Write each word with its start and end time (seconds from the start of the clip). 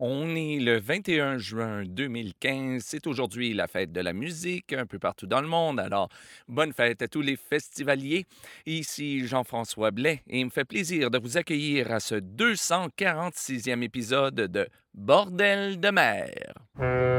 On 0.00 0.34
est 0.34 0.58
le 0.58 0.80
21 0.80 1.38
juin 1.38 1.84
2015. 1.84 2.82
C'est 2.84 3.06
aujourd'hui 3.06 3.54
la 3.54 3.68
fête 3.68 3.92
de 3.92 4.00
la 4.00 4.12
musique 4.12 4.72
un 4.72 4.86
peu 4.86 4.98
partout 4.98 5.26
dans 5.26 5.40
le 5.40 5.46
monde. 5.46 5.78
Alors, 5.78 6.08
bonne 6.48 6.72
fête 6.72 7.00
à 7.02 7.08
tous 7.08 7.20
les 7.20 7.36
festivaliers. 7.36 8.26
Ici 8.66 9.24
Jean-François 9.24 9.92
Blais 9.92 10.22
et 10.26 10.40
il 10.40 10.46
me 10.46 10.50
fait 10.50 10.64
plaisir 10.64 11.12
de 11.12 11.18
vous 11.18 11.36
accueillir 11.36 11.92
à 11.92 12.00
ce 12.00 12.16
246e 12.16 13.82
épisode 13.82 14.34
de 14.34 14.68
Bordel 14.94 15.78
de 15.78 15.90
mer. 15.90 17.13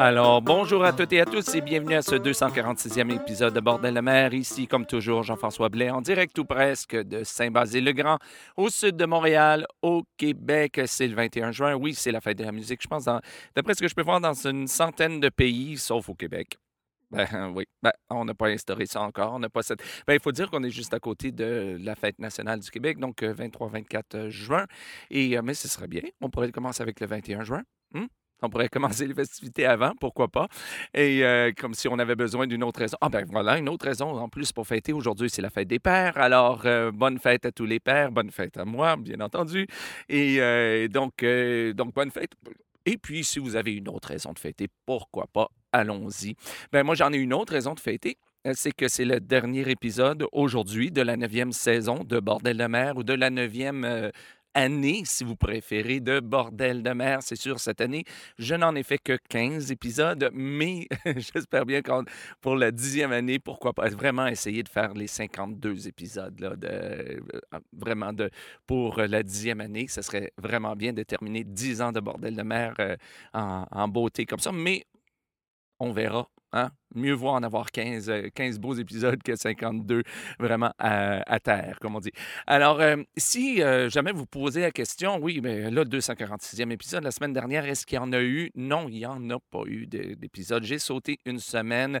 Alors, 0.00 0.40
bonjour 0.42 0.84
à 0.84 0.92
toutes 0.92 1.12
et 1.12 1.20
à 1.20 1.24
tous 1.24 1.56
et 1.56 1.60
bienvenue 1.60 1.96
à 1.96 2.02
ce 2.02 2.14
246e 2.14 3.12
épisode 3.12 3.52
de 3.52 3.58
Bordel 3.58 3.94
de 3.94 4.00
mer. 4.00 4.32
Ici, 4.32 4.68
comme 4.68 4.86
toujours, 4.86 5.24
Jean-François 5.24 5.70
Blais, 5.70 5.90
en 5.90 6.00
direct 6.00 6.38
ou 6.38 6.44
presque 6.44 6.94
de 6.94 7.24
Saint-Basile-le-Grand, 7.24 8.18
au 8.56 8.70
sud 8.70 8.96
de 8.96 9.06
Montréal, 9.06 9.66
au 9.82 10.04
Québec. 10.16 10.80
C'est 10.86 11.08
le 11.08 11.16
21 11.16 11.50
juin. 11.50 11.74
Oui, 11.74 11.94
c'est 11.94 12.12
la 12.12 12.20
fête 12.20 12.38
de 12.38 12.44
la 12.44 12.52
musique, 12.52 12.80
je 12.80 12.86
pense, 12.86 13.06
d'après 13.56 13.74
ce 13.74 13.80
que 13.80 13.88
je 13.88 13.94
peux 13.96 14.04
voir, 14.04 14.20
dans 14.20 14.34
une 14.46 14.68
centaine 14.68 15.18
de 15.18 15.30
pays, 15.30 15.76
sauf 15.76 16.08
au 16.08 16.14
Québec. 16.14 16.56
Ben 17.10 17.26
oui, 17.56 17.64
ben, 17.82 17.92
on 18.08 18.24
n'a 18.24 18.34
pas 18.34 18.50
instauré 18.50 18.86
ça 18.86 19.00
encore. 19.00 19.34
On 19.34 19.40
n'a 19.40 19.48
pas 19.48 19.64
cette. 19.64 19.80
Ben, 20.06 20.14
il 20.14 20.20
faut 20.20 20.30
dire 20.30 20.48
qu'on 20.48 20.62
est 20.62 20.70
juste 20.70 20.94
à 20.94 21.00
côté 21.00 21.32
de 21.32 21.76
la 21.80 21.96
fête 21.96 22.20
nationale 22.20 22.60
du 22.60 22.70
Québec, 22.70 22.98
donc 22.98 23.22
23-24 23.22 24.28
juin. 24.28 24.66
Et 25.10 25.36
euh, 25.36 25.42
mais 25.42 25.54
ce 25.54 25.66
serait 25.66 25.88
bien. 25.88 26.02
On 26.20 26.30
pourrait 26.30 26.52
commencer 26.52 26.82
avec 26.82 27.00
le 27.00 27.08
21 27.08 27.42
juin. 27.42 27.62
Hmm? 27.92 28.06
On 28.42 28.48
pourrait 28.48 28.68
commencer 28.68 29.06
les 29.06 29.14
festivités 29.14 29.66
avant, 29.66 29.92
pourquoi 30.00 30.28
pas. 30.28 30.48
Et 30.94 31.24
euh, 31.24 31.52
comme 31.56 31.74
si 31.74 31.88
on 31.88 31.98
avait 31.98 32.14
besoin 32.14 32.46
d'une 32.46 32.62
autre 32.62 32.80
raison. 32.80 32.96
Ah 33.00 33.08
ben 33.08 33.26
voilà, 33.30 33.58
une 33.58 33.68
autre 33.68 33.86
raison 33.86 34.16
en 34.16 34.28
plus 34.28 34.52
pour 34.52 34.66
fêter. 34.66 34.92
Aujourd'hui, 34.92 35.28
c'est 35.28 35.42
la 35.42 35.50
fête 35.50 35.68
des 35.68 35.78
pères. 35.78 36.16
Alors, 36.16 36.62
euh, 36.64 36.92
bonne 36.92 37.18
fête 37.18 37.46
à 37.46 37.52
tous 37.52 37.66
les 37.66 37.80
pères, 37.80 38.12
bonne 38.12 38.30
fête 38.30 38.56
à 38.56 38.64
moi, 38.64 38.96
bien 38.96 39.20
entendu. 39.20 39.66
Et 40.08 40.40
euh, 40.40 40.88
donc, 40.88 41.24
donc, 41.74 41.94
bonne 41.94 42.10
fête. 42.10 42.32
Et 42.86 42.96
puis, 42.96 43.24
si 43.24 43.38
vous 43.38 43.56
avez 43.56 43.74
une 43.74 43.88
autre 43.88 44.08
raison 44.08 44.32
de 44.32 44.38
fêter, 44.38 44.68
pourquoi 44.86 45.26
pas, 45.26 45.48
allons-y. 45.72 46.36
Ben 46.72 46.84
moi, 46.84 46.94
j'en 46.94 47.12
ai 47.12 47.18
une 47.18 47.34
autre 47.34 47.52
raison 47.52 47.74
de 47.74 47.80
fêter 47.80 48.16
c'est 48.54 48.72
que 48.72 48.88
c'est 48.88 49.04
le 49.04 49.20
dernier 49.20 49.68
épisode 49.68 50.26
aujourd'hui 50.32 50.90
de 50.90 51.02
la 51.02 51.16
neuvième 51.16 51.52
saison 51.52 52.02
de 52.04 52.18
Bordel 52.18 52.56
de 52.56 52.64
mer 52.64 52.96
ou 52.96 53.02
de 53.02 53.12
la 53.12 53.28
neuvième 53.28 54.10
année, 54.54 55.02
si 55.04 55.24
vous 55.24 55.36
préférez, 55.36 56.00
de 56.00 56.20
Bordel 56.20 56.82
de 56.82 56.90
mer. 56.90 57.22
C'est 57.22 57.36
sûr, 57.36 57.60
cette 57.60 57.80
année, 57.80 58.04
je 58.38 58.54
n'en 58.54 58.74
ai 58.74 58.82
fait 58.82 58.98
que 58.98 59.18
15 59.28 59.70
épisodes, 59.70 60.30
mais 60.32 60.88
j'espère 61.16 61.66
bien 61.66 61.82
qu'on, 61.82 62.04
pour 62.40 62.56
la 62.56 62.70
dixième 62.70 63.12
année, 63.12 63.38
pourquoi 63.38 63.72
pas 63.72 63.88
vraiment 63.88 64.26
essayer 64.26 64.62
de 64.62 64.68
faire 64.68 64.94
les 64.94 65.06
52 65.06 65.88
épisodes, 65.88 66.38
là, 66.40 66.54
euh, 66.64 67.20
vraiment 67.72 68.12
pour 68.66 68.98
la 69.00 69.22
dixième 69.22 69.60
année. 69.60 69.86
Ce 69.88 70.02
serait 70.02 70.32
vraiment 70.38 70.74
bien 70.76 70.92
de 70.92 71.02
terminer 71.02 71.44
10 71.44 71.82
ans 71.82 71.92
de 71.92 72.00
Bordel 72.00 72.36
de 72.36 72.42
mer 72.42 72.74
euh, 72.80 72.96
en 73.32 73.88
beauté 73.88 74.26
comme 74.26 74.40
ça, 74.40 74.52
mais 74.52 74.84
on 75.80 75.92
verra 75.92 76.28
Hein? 76.52 76.70
Mieux 76.94 77.12
vaut 77.12 77.28
en 77.28 77.42
avoir 77.42 77.70
15, 77.70 78.10
15 78.34 78.56
euh, 78.56 78.58
beaux 78.58 78.72
épisodes 78.74 79.22
que 79.22 79.36
52 79.36 80.02
vraiment 80.38 80.72
à, 80.78 81.40
terre, 81.40 81.78
comme 81.80 81.96
on 81.96 82.00
dit. 82.00 82.12
Alors, 82.46 82.80
euh, 82.80 82.96
si 83.18 83.62
euh, 83.62 83.90
jamais 83.90 84.12
vous 84.12 84.24
posez 84.24 84.62
la 84.62 84.70
question, 84.70 85.18
oui, 85.20 85.40
mais 85.42 85.70
là, 85.70 85.84
le 85.84 85.84
246e 85.84 86.70
épisode, 86.70 87.04
la 87.04 87.10
semaine 87.10 87.34
dernière, 87.34 87.66
est-ce 87.66 87.84
qu'il 87.84 87.96
y 87.96 87.98
en 87.98 88.12
a 88.12 88.22
eu? 88.22 88.50
Non, 88.54 88.88
il 88.88 88.94
n'y 88.94 89.06
en 89.06 89.28
a 89.28 89.38
pas 89.38 89.62
eu 89.66 89.86
d'épisode. 89.86 90.64
J'ai 90.64 90.78
sauté 90.78 91.18
une 91.26 91.38
semaine. 91.38 92.00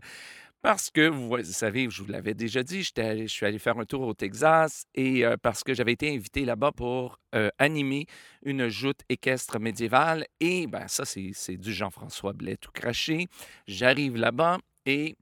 Parce 0.60 0.90
que, 0.90 1.08
vous, 1.08 1.42
savez, 1.44 1.88
je 1.88 2.02
vous 2.02 2.10
l'avais 2.10 2.34
déjà 2.34 2.64
dit, 2.64 2.82
je 2.82 3.26
suis 3.28 3.46
allé 3.46 3.58
faire 3.58 3.78
un 3.78 3.84
tour 3.84 4.02
au 4.02 4.12
Texas 4.12 4.84
et 4.94 5.22
parce 5.40 5.62
que 5.62 5.72
j'avais 5.72 5.92
été 5.92 6.12
invité 6.12 6.44
là-bas 6.44 6.72
pour 6.72 7.20
animer 7.58 8.06
une 8.44 8.68
joute 8.68 9.00
équestre 9.08 9.60
médiévale. 9.60 10.26
Et 10.40 10.66
ben 10.66 10.88
ça, 10.88 11.04
c'est 11.04 11.56
du 11.56 11.72
Jean-François 11.72 12.32
Blais 12.32 12.56
tout 12.56 12.72
craché. 12.72 13.28
J'arrive 13.68 14.16
là-bas 14.16 14.58
et 14.84 15.16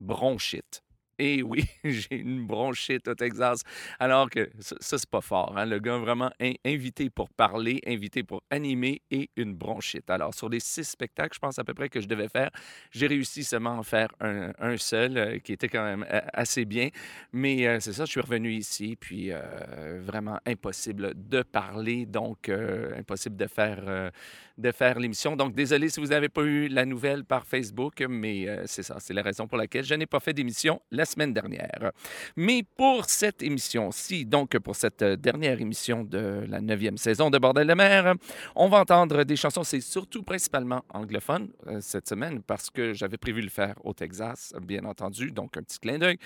bronchite. 0.00 0.82
Et 1.18 1.42
oui, 1.42 1.64
j'ai 1.84 2.16
une 2.16 2.46
bronchite 2.46 3.08
au 3.08 3.14
Texas. 3.14 3.62
Alors 3.98 4.30
que 4.30 4.50
ça, 4.60 4.98
c'est 4.98 5.10
pas 5.10 5.20
fort. 5.20 5.54
Hein? 5.56 5.66
Le 5.66 5.78
gars 5.78 5.98
vraiment 5.98 6.30
invité 6.64 7.10
pour 7.10 7.30
parler, 7.30 7.80
invité 7.86 8.22
pour 8.22 8.42
animer 8.50 9.02
et 9.10 9.30
une 9.36 9.54
bronchite. 9.54 10.10
Alors, 10.10 10.34
sur 10.34 10.48
les 10.48 10.60
six 10.60 10.84
spectacles, 10.84 11.34
je 11.34 11.38
pense 11.38 11.58
à 11.58 11.64
peu 11.64 11.74
près 11.74 11.88
que 11.88 12.00
je 12.00 12.08
devais 12.08 12.28
faire, 12.28 12.50
j'ai 12.90 13.06
réussi 13.06 13.44
seulement 13.44 13.74
à 13.74 13.78
en 13.78 13.82
faire 13.82 14.08
un, 14.20 14.76
seul, 14.76 15.16
euh, 15.16 15.38
qui 15.38 15.52
était 15.52 15.68
quand 15.68 15.84
même 15.84 16.04
euh, 16.10 16.20
assez 16.32 16.64
bien. 16.64 16.88
Mais 17.32 17.66
euh, 17.66 17.80
c'est 17.80 17.92
ça, 17.92 18.04
je 18.04 18.10
suis 18.10 18.20
revenu 18.20 18.52
ici, 18.52 18.96
puis 18.98 19.30
vraiment 20.00 20.38
impossible 20.46 21.12
de 21.14 21.42
parler, 21.42 22.06
donc 22.06 22.48
impossible 22.48 23.36
de 23.36 23.46
faire, 23.46 24.10
faire 24.72 24.98
l'émission. 24.98 25.36
Donc, 25.36 25.54
désolé 25.54 25.88
si 25.88 26.00
vous 26.00 26.08
n'avez 26.08 26.28
pas 26.28 26.42
eu 26.42 26.68
la 26.68 26.84
nouvelle 26.84 27.24
par 27.24 27.46
Facebook, 27.46 28.02
mais 28.08 28.46
c'est 28.66 28.82
ça, 28.82 28.96
c'est 28.98 29.14
la 29.14 29.22
raison 29.22 29.46
pour 29.46 29.58
laquelle 29.58 29.84
je 29.84 29.94
n'ai 29.94 30.06
pas 30.06 30.20
fait 30.20 30.32
d'émission 30.32 30.80
semaine 31.04 31.32
dernière. 31.32 31.92
Mais 32.36 32.62
pour 32.76 33.04
cette 33.06 33.42
émission-ci, 33.42 34.24
donc 34.24 34.58
pour 34.58 34.76
cette 34.76 35.02
dernière 35.02 35.60
émission 35.60 36.04
de 36.04 36.44
la 36.48 36.60
neuvième 36.60 36.96
saison 36.96 37.30
de 37.30 37.38
Bordel 37.38 37.66
de 37.66 37.74
mer, 37.74 38.14
on 38.56 38.68
va 38.68 38.80
entendre 38.80 39.24
des 39.24 39.36
chansons, 39.36 39.64
c'est 39.64 39.80
surtout 39.80 40.22
principalement 40.22 40.82
anglophone 40.90 41.48
euh, 41.66 41.78
cette 41.80 42.08
semaine 42.08 42.42
parce 42.42 42.70
que 42.70 42.92
j'avais 42.92 43.18
prévu 43.18 43.42
le 43.42 43.48
faire 43.48 43.74
au 43.84 43.92
Texas, 43.92 44.54
bien 44.62 44.84
entendu, 44.84 45.30
donc 45.30 45.56
un 45.56 45.62
petit 45.62 45.78
clin 45.78 45.98
d'œil. 45.98 46.18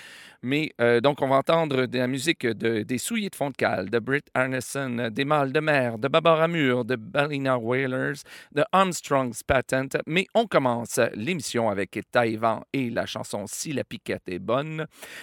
Mais 0.42 0.72
euh, 0.81 1.00
donc 1.00 1.22
on 1.22 1.28
va 1.28 1.36
entendre 1.36 1.86
de 1.86 1.98
la 1.98 2.06
musique 2.06 2.47
de, 2.47 2.82
des 2.82 2.98
Souliers 2.98 3.31
de 3.31 3.34
fond 3.34 3.50
de 3.50 3.98
Britt 3.98 4.28
Arneson, 4.34 5.09
des 5.10 5.25
Mâles 5.25 5.53
de 5.53 5.60
mer, 5.60 5.98
de 5.98 6.09
Barbara 6.09 6.48
Mur, 6.48 6.84
de 6.84 6.97
Ballina 6.97 7.59
Whalers, 7.59 8.22
de 8.53 8.65
Armstrong's 8.72 9.42
Patent. 9.42 9.97
Mais 10.06 10.26
on 10.34 10.47
commence 10.47 11.00
l'émission 11.15 11.69
avec 11.70 11.98
Taïwan 12.10 12.60
et 12.72 12.91
la 12.91 13.06
chanson 13.06 13.44
Si 13.47 13.72
la 13.72 13.84
piquette 13.84 14.28
est 14.28 14.38
bonne. 14.38 14.66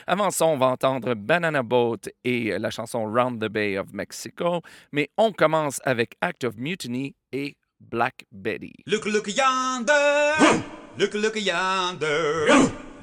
Avant 0.07 0.31
ça, 0.31 0.45
on 0.45 0.57
va 0.57 0.67
entendre 0.67 1.13
Banana 1.15 1.63
Boat 1.63 2.09
et 2.23 2.57
la 2.57 2.69
chanson 2.69 3.05
Round 3.05 3.39
the 3.39 3.49
Bay 3.49 3.77
of 3.77 3.93
Mexico. 3.93 4.61
Mais 4.91 5.09
on 5.17 5.31
commence 5.31 5.79
avec 5.85 6.15
Act 6.21 6.43
of 6.43 6.57
Mutiny 6.57 7.15
et 7.31 7.57
Black 7.79 8.25
Betty. 8.31 8.73
Look, 8.87 9.05
look 9.05 9.27
yonder. 9.27 10.63
look, 10.97 11.13
look 11.13 11.35
yonder. 11.35 12.47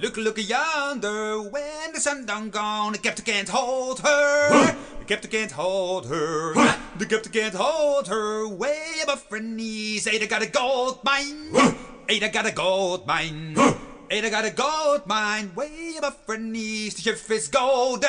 Look, 0.01 0.17
look 0.17 0.39
yonder. 0.39 1.43
When 1.43 1.93
the 1.93 2.01
sun 2.01 2.25
done 2.25 2.49
gone, 2.51 2.93
the 2.93 2.99
captain 2.99 3.25
can't 3.25 3.49
hold 3.49 4.01
her. 4.01 4.75
The 5.01 5.05
captain 5.07 5.31
can't 5.31 5.53
hold 5.53 6.07
her. 6.07 6.55
The 6.99 7.07
captain 7.07 7.33
can't 7.33 7.55
hold 7.55 8.09
her. 8.09 8.49
Way 8.49 8.81
above 9.03 9.27
her 9.31 9.41
knees. 9.41 10.07
Ada 10.07 10.27
got 10.27 10.43
a 10.43 10.47
gold 10.47 11.01
mine. 11.05 11.53
Ada 12.09 12.31
got 12.31 12.47
a 12.47 12.53
gold 12.53 13.07
mine. 13.07 13.55
Ain't 14.13 14.27
I 14.27 14.31
got 14.31 14.45
a 14.45 14.51
gold 14.51 15.07
mine 15.07 15.53
way 15.55 15.95
above 15.97 16.19
her 16.27 16.37
knees. 16.37 16.95
The 16.97 17.03
ship 17.03 17.31
is 17.31 17.47
golden. 17.47 18.03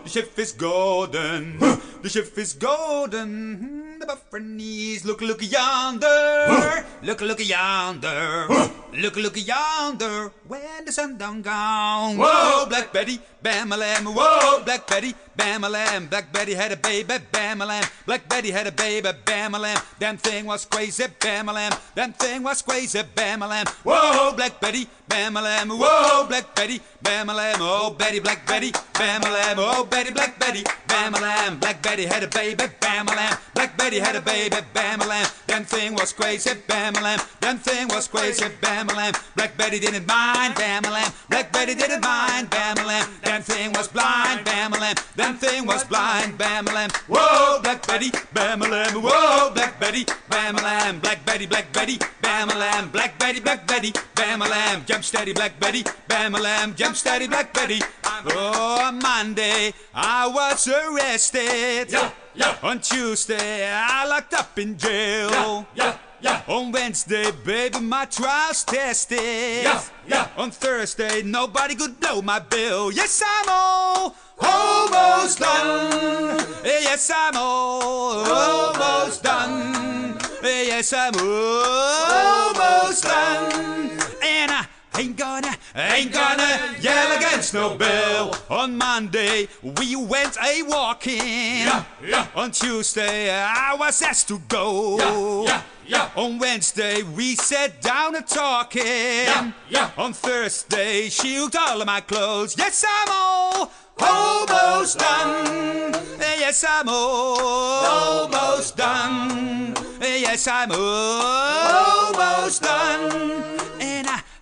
the 0.00 0.08
ship 0.08 0.32
is 0.38 0.52
golden. 0.52 1.58
the 2.00 2.08
ship 2.08 2.38
is 2.38 2.54
golden. 2.54 4.00
Above 4.02 4.24
her 4.32 4.40
knees. 4.40 5.04
Look, 5.04 5.20
look 5.20 5.42
yonder. 5.42 6.86
look, 7.02 7.20
look 7.20 7.46
yonder. 7.46 8.48
look, 8.96 9.16
look 9.16 9.36
yonder. 9.36 10.32
When 10.48 10.86
the 10.86 10.92
sun 10.92 11.18
down 11.18 11.42
gone. 11.42 12.16
Whoa, 12.16 12.64
Black 12.66 12.90
Betty, 12.90 13.20
bam 13.42 13.72
a 13.72 13.76
lamb. 13.76 14.06
Whoa, 14.06 14.64
Black 14.64 14.86
Betty, 14.86 15.14
bam 15.36 15.64
a 15.64 15.68
lamb. 15.68 16.06
Black 16.06 16.32
Betty 16.32 16.54
had 16.54 16.72
a 16.72 16.78
baby, 16.78 17.16
bam 17.30 17.60
a 17.60 17.66
lamb. 17.66 17.84
Black 18.06 18.26
Betty 18.26 18.50
had 18.50 18.66
a 18.66 18.72
baby, 18.72 19.10
bam 19.26 19.54
a 19.54 19.58
lamb. 19.58 19.82
Damn 19.98 20.16
thing 20.16 20.46
was 20.46 20.64
crazy, 20.64 21.04
bam 21.20 21.50
a 21.50 21.52
lamb. 21.52 21.74
Damn 21.94 22.14
thing 22.14 22.42
was 22.42 22.62
crazy, 22.62 23.02
bam 23.14 23.42
a 23.42 23.48
lamb. 23.48 23.66
Whoa, 23.84 24.32
Black 24.34 24.58
Betty. 24.60 24.88
Bamalam, 25.10 25.76
whoa, 25.76 26.26
Black 26.28 26.54
Betty, 26.54 26.80
Bamalam, 27.02 27.56
oh 27.58 27.90
Betty, 27.98 28.20
Black 28.20 28.46
Betty, 28.46 28.70
Bamalam, 28.70 29.56
oh 29.58 29.84
Betty, 29.84 30.12
Black 30.12 30.38
Betty. 30.38 30.62
Bam 30.90 31.14
a 31.14 31.20
lamb, 31.20 31.58
Black 31.58 31.82
Betty 31.82 32.04
had 32.04 32.24
a 32.24 32.28
baby, 32.28 32.64
Bam 32.80 33.06
a 33.06 33.12
lamb, 33.12 33.38
Black 33.54 33.76
Betty 33.78 34.00
had 34.00 34.16
a 34.16 34.20
baby, 34.20 34.56
Bam 34.74 35.00
a 35.00 35.06
lamb, 35.06 35.28
them 35.46 35.64
thing 35.64 35.94
was 35.94 36.12
crazy, 36.12 36.50
Bam 36.66 36.96
a 36.96 37.00
lamb, 37.00 37.20
them 37.40 37.58
thing 37.58 37.86
was 37.88 38.08
crazy, 38.08 38.44
Bam 38.60 38.88
a 38.88 38.94
lamb, 38.94 39.14
Black 39.36 39.56
Betty 39.56 39.78
didn't 39.78 40.06
mind, 40.08 40.56
Bam 40.56 40.84
a 40.84 40.90
lamb, 40.90 41.12
Black 41.28 41.52
Betty 41.52 41.76
didn't 41.76 42.02
mind, 42.02 42.50
Bam 42.50 42.76
a 42.78 42.84
lamb, 42.84 43.08
them 43.22 43.40
thing 43.42 43.72
was 43.72 43.86
blind, 43.86 44.44
Bam 44.44 44.72
a 44.72 44.78
lamb, 44.78 44.96
them 45.14 45.36
thing 45.36 45.64
was 45.64 45.84
blind, 45.84 46.36
Bam 46.36 46.66
a 46.66 46.72
lamb, 46.72 46.90
whoa, 47.08 47.60
Black 47.62 47.86
Betty, 47.86 48.10
Bam 48.32 48.62
a 48.62 48.68
lamb, 48.68 48.94
whoa, 49.00 49.52
Black 49.54 49.78
Betty, 49.78 50.04
Bam 50.28 50.58
a 50.58 50.62
lamb, 50.62 50.98
Black 50.98 51.24
Betty, 51.24 51.46
Black 51.46 51.72
Betty, 51.72 51.98
Bam 52.20 52.50
a 52.50 52.54
lamb, 52.58 52.90
Black 52.90 53.16
Betty, 53.18 53.38
Black 53.38 53.66
Betty, 53.66 53.92
Bam 54.16 54.42
a 54.42 54.48
lamb, 54.48 54.84
jump 54.86 55.04
steady, 55.04 55.32
Black 55.32 55.58
Betty, 55.60 55.84
bam 56.08 56.34
a 56.34 56.38
lamb, 56.40 56.74
jump 56.74 56.96
steady, 56.96 57.26
Black 57.28 57.54
Betty. 57.54 57.80
Oh, 58.04 58.92
Monday 58.92 59.72
I 59.94 60.26
was 60.26 60.66
arrested. 60.88 61.90
Yeah. 61.90 62.10
yeah. 62.34 62.56
On 62.62 62.80
Tuesday, 62.80 63.70
I 63.70 64.06
locked 64.06 64.34
up 64.34 64.58
in 64.58 64.76
jail. 64.76 65.30
Yeah, 65.30 65.64
yeah, 65.74 65.96
yeah. 66.20 66.42
On 66.54 66.72
Wednesday, 66.72 67.30
baby, 67.44 67.80
my 67.80 68.04
trial's 68.06 68.64
tested. 68.64 69.64
Yeah, 69.64 69.82
yeah. 70.06 70.28
On 70.36 70.50
Thursday, 70.50 71.22
nobody 71.22 71.74
could 71.74 71.98
blow 72.00 72.22
my 72.22 72.38
bill. 72.38 72.92
Yes, 72.92 73.22
I'm 73.24 73.48
all 73.48 74.16
almost 74.40 75.38
done. 75.38 76.38
Yes, 76.64 77.10
I'm 77.14 77.36
all 77.36 78.24
almost 78.26 79.22
done. 79.22 80.18
Yes, 80.42 80.92
I'm 80.92 81.14
almost 81.14 83.04
done. 83.04 83.90
And 84.22 84.50
I 84.50 84.66
ain't 84.98 85.16
gonna, 85.16 85.56
ain't 85.74 86.12
gonna 86.12 86.74
yell 86.80 87.16
against 87.16 87.54
no 87.54 87.76
bill. 87.76 88.34
On 88.48 88.76
Monday, 88.76 89.48
we 89.62 89.96
went 89.96 90.36
a 90.42 90.62
walking. 90.62 91.18
Yeah, 91.18 91.84
yeah. 92.04 92.26
On 92.34 92.50
Tuesday, 92.50 93.30
I 93.30 93.74
was 93.78 94.02
asked 94.02 94.28
to 94.28 94.38
go. 94.48 94.98
Yeah, 94.98 95.44
yeah, 95.44 95.62
yeah. 95.86 96.10
On 96.16 96.38
Wednesday, 96.38 97.02
we 97.02 97.36
sat 97.36 97.80
down 97.80 98.16
and 98.16 98.26
talking. 98.26 98.82
Yeah, 98.84 99.52
yeah. 99.68 99.90
On 99.96 100.12
Thursday, 100.12 101.08
she 101.08 101.36
hooked 101.36 101.56
all 101.56 101.80
of 101.80 101.86
my 101.86 102.00
clothes. 102.00 102.56
Yes, 102.58 102.84
I'm 102.86 103.08
all 103.10 103.70
almost 103.98 104.98
done. 104.98 105.94
Yes, 106.18 106.64
I'm 106.68 106.88
almost 106.88 108.76
done. 108.76 109.76
Yes, 110.00 110.48
I'm 110.48 110.72
almost 110.72 112.62
done 112.62 113.69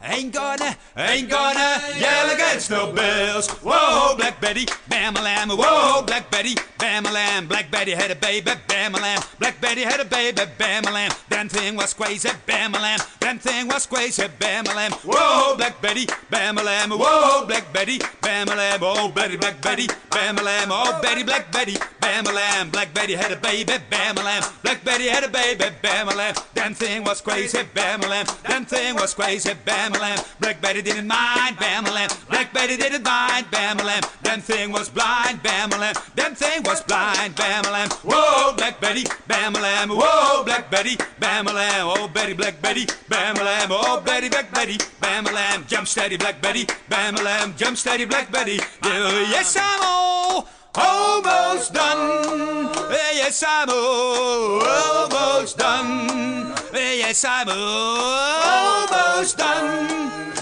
ain't 0.08 0.32
gonna 0.32 0.76
ain't 0.98 1.30
gonna 1.30 1.80
yell 1.96 2.30
against 2.30 2.70
no 2.70 2.92
bills. 2.92 3.48
Whoa, 3.62 4.16
Black 4.16 4.40
Betty, 4.40 4.66
bam 4.88 5.16
a 5.16 5.22
lamb. 5.22 5.50
Whoa, 5.50 6.02
Black 6.02 6.30
Betty, 6.30 6.56
bam 6.78 7.06
a 7.06 7.12
lamb. 7.12 7.46
Black 7.46 7.70
Betty 7.70 7.92
had 7.92 8.10
a 8.10 8.16
baby, 8.16 8.50
bam 8.66 8.94
a 8.94 8.98
lamb. 8.98 9.22
Black 9.38 9.60
Betty 9.60 9.82
had 9.82 10.00
a 10.00 10.04
baby, 10.04 10.42
bam 10.58 10.84
a 10.84 10.90
lamb. 10.90 11.12
That 11.28 11.50
thing 11.50 11.76
was 11.76 11.94
crazy, 11.94 12.30
bam 12.46 12.74
a 12.74 12.78
lamb. 12.80 13.00
That 13.20 13.40
thing 13.40 13.68
was 13.68 13.86
crazy, 13.86 14.26
bam 14.38 14.66
a 14.66 14.74
lamb. 14.74 14.92
Whoa, 15.04 15.56
Black 15.56 15.80
Betty, 15.80 16.06
bam 16.30 16.58
a 16.58 16.62
lamb. 16.62 16.90
Whoa, 16.90 17.46
Black 17.46 17.72
Betty, 17.72 18.00
bam 18.20 18.48
a 18.48 18.56
lamb. 18.56 18.80
Oh, 18.82 19.08
Betty, 19.08 19.36
Black 19.36 19.62
Betty, 19.62 19.86
bam 20.10 20.38
a 20.38 20.42
lamb. 20.42 20.68
Oh, 20.72 20.98
Betty, 21.00 21.22
Black 21.22 21.52
Betty, 21.52 21.76
bam 22.00 22.26
a 22.26 22.32
lamb. 22.32 22.70
Black 22.70 22.92
Betty 22.92 23.14
had 23.14 23.30
a 23.30 23.36
baby, 23.36 23.74
bam 23.90 24.16
a 24.18 24.22
lamb. 24.22 24.42
Black 24.62 24.84
Betty 24.84 25.06
had 25.08 25.24
a 25.24 25.28
baby, 25.28 25.64
bam 25.82 26.08
a 26.08 26.14
lamb. 26.14 26.34
That 26.54 26.74
thing 26.76 27.04
was 27.04 27.20
crazy, 27.20 27.60
bam 27.74 28.02
a 28.02 28.08
lamb. 28.08 28.26
That 28.46 28.68
thing 28.68 28.94
was 28.96 29.14
crazy, 29.14 29.52
bam 29.64 29.94
a 29.94 29.98
lamb. 29.98 30.18
Black 30.40 30.60
Betty 30.60 30.82
didn't 30.88 31.08
mind, 31.08 31.58
bam. 31.58 31.84
Black 32.28 32.52
Betty 32.52 32.76
didn't 32.76 33.04
mind, 33.04 33.50
bam 33.50 33.78
a 33.80 33.84
lamb. 33.84 34.02
That 34.22 34.42
thing 34.42 34.72
was 34.72 34.88
blind, 34.88 35.42
bam 35.42 35.72
a 35.72 35.78
lamb. 35.78 35.94
That 36.16 36.36
thing 36.36 36.62
was 36.64 36.82
blind, 36.82 37.34
bam. 37.36 37.64
Whoa, 38.04 38.54
Black 38.56 38.80
Betty, 38.80 39.04
bam. 39.26 39.54
Whoa, 39.54 40.44
Black 40.44 40.70
Betty, 40.70 40.96
bam. 41.18 41.46
Oh, 41.48 42.08
Betty, 42.08 42.32
Black 42.34 42.60
Betty, 42.62 42.86
bam. 43.08 43.36
Oh, 43.70 44.00
Betty, 44.04 44.28
Black 44.28 44.52
Betty, 44.52 44.78
bam. 45.00 45.24
Jump 45.66 45.86
steady, 45.86 46.16
Black 46.16 46.40
Betty, 46.40 46.66
bam. 46.88 47.16
Jump 47.56 47.76
steady, 47.76 48.04
Black 48.04 48.30
Betty. 48.30 48.60
Yes, 48.82 49.56
I'm 49.60 49.80
all 49.82 50.48
almost 50.74 51.74
done. 51.74 52.70
Yes, 52.90 53.44
I'm 53.46 53.68
almost 53.70 55.58
done. 55.58 56.54
Yes, 56.72 57.24
I'm 57.24 57.48
almost 57.48 59.36
done. 59.38 60.34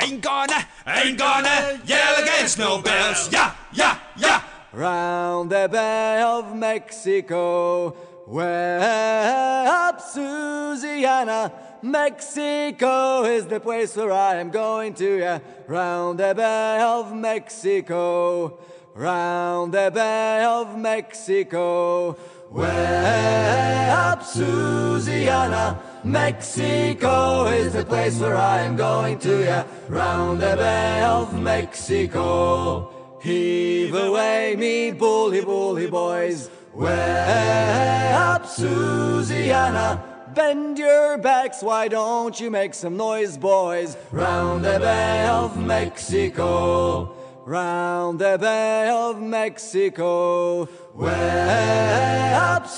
Ain't 0.00 0.20
gonna, 0.20 0.66
ain't 0.86 1.18
gonna 1.18 1.80
yell 1.84 2.22
against 2.22 2.58
no 2.58 2.80
bells. 2.80 3.30
Yeah, 3.32 3.54
yeah, 3.72 3.98
yeah. 4.16 4.42
Round 4.72 5.50
the 5.50 5.68
Bay 5.70 6.22
of 6.22 6.54
Mexico, 6.54 7.96
way 8.26 8.78
up 8.80 10.00
Louisiana. 10.14 11.52
Mexico 11.82 13.24
is 13.24 13.46
the 13.46 13.60
place 13.60 13.96
where 13.96 14.12
I 14.12 14.36
am 14.36 14.50
going 14.50 14.94
to, 14.94 15.18
yeah. 15.18 15.38
Round 15.66 16.18
the 16.18 16.34
Bay 16.34 16.80
of 16.80 17.14
Mexico, 17.14 18.58
round 18.94 19.72
the 19.72 19.90
Bay 19.92 20.44
of 20.44 20.78
Mexico, 20.78 22.16
way 22.50 23.90
up 23.90 24.22
Louisiana. 24.36 25.80
Mexico 26.04 27.46
is 27.46 27.72
the 27.72 27.84
place 27.84 28.18
where 28.18 28.36
I 28.36 28.60
am 28.60 28.76
going 28.76 29.18
to, 29.20 29.44
yeah. 29.44 29.64
Round 29.88 30.40
the 30.40 30.56
Bay 30.56 31.02
of 31.02 31.38
Mexico. 31.40 33.18
Heave 33.22 33.94
away, 33.94 34.54
me 34.56 34.92
bully, 34.92 35.40
bully 35.40 35.88
boys. 35.88 36.50
Way 36.72 38.12
up 38.14 38.46
Louisiana. 38.58 40.04
Bend 40.34 40.78
your 40.78 41.18
backs, 41.18 41.62
why 41.62 41.88
don't 41.88 42.38
you 42.38 42.50
make 42.50 42.72
some 42.74 42.96
noise, 42.96 43.36
boys? 43.36 43.96
Round 44.12 44.64
the 44.64 44.78
Bay 44.78 45.26
of 45.26 45.56
Mexico. 45.58 47.12
Round 47.44 48.18
the 48.18 48.38
Bay 48.38 48.88
of 48.88 49.20
Mexico. 49.20 50.68
Way 50.94 51.77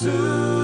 up 0.02 0.14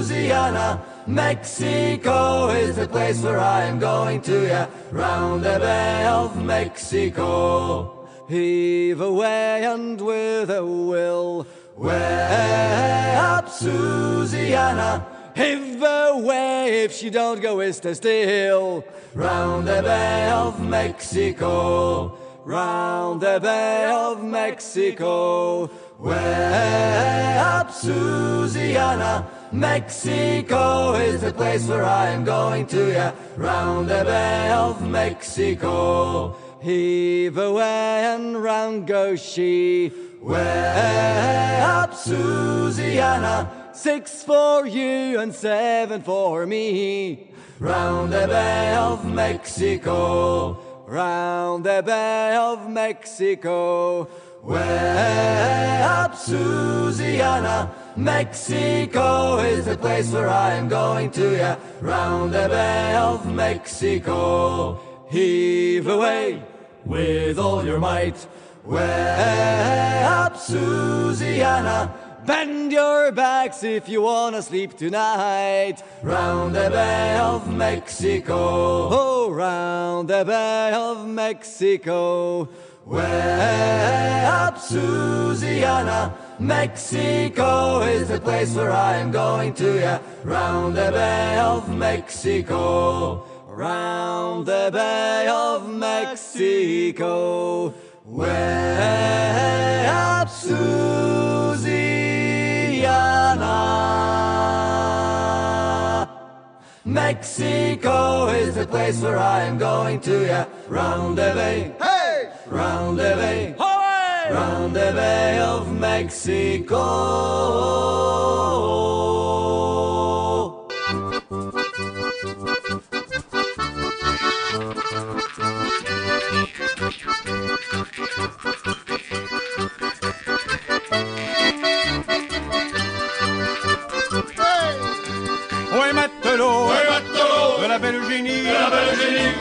Louisiana. 0.07 0.83
Mexico 1.05 2.49
is 2.49 2.75
the 2.75 2.87
place 2.87 3.21
where 3.21 3.39
I 3.39 3.63
am 3.63 3.79
going 3.79 4.21
to, 4.21 4.47
yeah. 4.47 4.67
Round 4.91 5.43
the 5.43 5.59
Bay 5.59 6.05
of 6.05 6.43
Mexico. 6.43 8.07
Heave 8.27 9.01
away 9.01 9.65
and 9.65 9.99
with 9.99 10.49
a 10.49 10.65
will. 10.65 11.47
Way 11.75 13.15
up 13.17 13.49
Louisiana. 13.61 15.05
Heave 15.35 15.81
away 15.81 16.83
if 16.83 16.91
she 16.91 17.09
don't 17.09 17.41
go 17.41 17.61
is 17.61 17.79
to 17.81 17.95
still. 17.95 18.83
Round 19.13 19.67
the 19.67 19.81
Bay 19.81 20.29
of 20.29 20.59
Mexico. 20.59 22.17
Round 22.43 23.21
the 23.21 23.39
Bay 23.41 23.85
of 23.91 24.23
Mexico. 24.23 25.69
Way 25.99 27.37
up 27.39 27.71
Louisiana. 27.83 29.27
Mexico 29.51 30.93
is 30.93 31.21
the 31.21 31.33
place 31.33 31.67
where 31.67 31.83
I 31.83 32.09
am 32.09 32.23
going 32.23 32.67
to, 32.67 32.91
yeah. 32.91 33.13
Round 33.35 33.89
the 33.89 34.03
Bay 34.03 34.51
of 34.51 34.87
Mexico. 34.87 36.37
Heave 36.61 37.37
away 37.37 38.05
and 38.05 38.43
round 38.43 38.85
goes 38.85 39.21
she. 39.21 39.91
Way 40.21 41.61
up 41.63 41.93
Louisiana. 42.05 43.71
Six 43.73 44.23
for 44.23 44.67
you 44.67 45.19
and 45.19 45.33
seven 45.33 46.03
for 46.03 46.45
me. 46.45 47.31
Round 47.59 48.13
the 48.13 48.27
Bay 48.27 48.75
of 48.75 49.03
Mexico. 49.11 50.59
Round 50.87 51.63
the 51.63 51.81
Bay 51.83 52.35
of 52.35 52.69
Mexico. 52.69 54.07
Way 54.43 55.81
up 55.83 56.15
Louisiana. 56.27 57.71
Mexico 57.95 59.39
is 59.39 59.65
the 59.65 59.77
place 59.77 60.11
where 60.11 60.29
I 60.29 60.53
am 60.53 60.67
going 60.69 61.11
to, 61.11 61.35
yeah. 61.35 61.57
Round 61.81 62.33
the 62.33 62.47
Bay 62.47 62.95
of 62.95 63.25
Mexico. 63.25 64.79
Heave 65.09 65.87
away 65.87 66.43
with 66.85 67.39
all 67.39 67.65
your 67.65 67.79
might. 67.79 68.27
Way 68.63 70.03
up 70.05 70.37
Louisiana. 70.49 71.93
Bend 72.25 72.73
your 72.73 73.13
backs 73.13 73.63
if 73.63 73.87
you 73.87 74.01
wanna 74.01 74.41
sleep 74.41 74.77
tonight. 74.77 75.81
Round 76.03 76.53
the 76.53 76.69
Bay 76.69 77.17
of 77.17 77.49
Mexico. 77.49 78.89
Oh, 78.91 79.29
round 79.31 80.09
the 80.09 80.25
Bay 80.25 80.73
of 80.73 81.07
Mexico. 81.07 82.49
Way 82.87 84.23
up 84.25 84.57
Louisiana. 84.71 86.15
Mexico 86.39 87.81
is 87.81 88.07
the 88.07 88.21
place 88.21 88.55
where 88.55 88.71
I 88.71 88.95
am 88.95 89.11
going 89.11 89.53
to, 89.55 89.77
yeah. 89.77 89.99
Round 90.23 90.73
the 90.73 90.91
Bay 90.93 91.37
of 91.37 91.67
Mexico. 91.67 93.25
Round 93.45 94.45
the 94.45 94.69
Bay 94.71 95.27
of 95.27 95.69
Mexico. 95.69 97.73
Way 98.05 99.85
up 99.89 100.29
Louisiana. 100.45 101.67
Mexico 106.85 108.29
is 108.29 108.55
the 108.55 108.65
place 108.65 109.01
where 109.01 109.17
I 109.17 109.41
am 109.41 109.57
going 109.57 109.99
to, 110.01 110.25
yeah. 110.25 110.45
Round 110.69 111.17
the 111.17 111.33
Bay. 111.35 111.73
Hey! 111.81 111.96
Round 112.49 112.97
the 112.97 113.13
Bay. 113.17 113.55
Round 113.59 114.73
the 114.73 114.91
Bay 114.95 115.39
of 115.39 115.71
Mexico. 115.73 116.77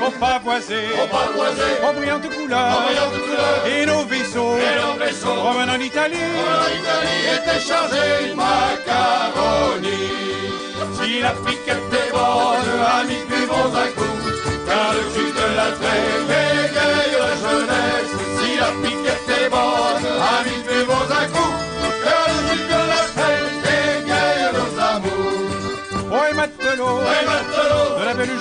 Eugénie, 0.06 0.14
aux 0.14 0.18
pavoisés, 0.18 0.88
aux 1.02 1.08
pavoisés, 1.08 1.62
aux 1.88 1.92
brillantes 1.92 2.28
couleurs, 2.34 2.82
brillantes 2.82 3.20
couleurs, 3.22 3.66
et 3.66 3.86
nos 3.86 4.04
vaisseaux, 4.04 4.56
et 4.56 4.74
nos 4.80 4.98
vaisseaux, 4.98 5.34
revenant 5.34 5.74
en 5.74 5.80
Italie, 5.80 6.16
l'Italie 6.16 7.26
était 7.34 7.60
chargée 7.60 8.30
de 8.30 8.34
macaroni. 8.34 10.00
Si 10.94 11.20
la 11.20 11.30
piquette 11.30 11.92
est 11.92 12.10
bonne, 12.12 12.72
amis, 13.00 13.24
buvons 13.28 13.74
un 13.74 13.90
coup, 13.96 14.18
car 14.66 14.92
le 14.92 15.02
jus 15.12 15.32
de 15.32 15.46
la 15.56 15.68
trêve 15.72 16.30
égaye 16.30 17.12
la 17.18 17.32
jeunesse. 17.42 18.14
Si 18.38 18.56
la 18.56 18.70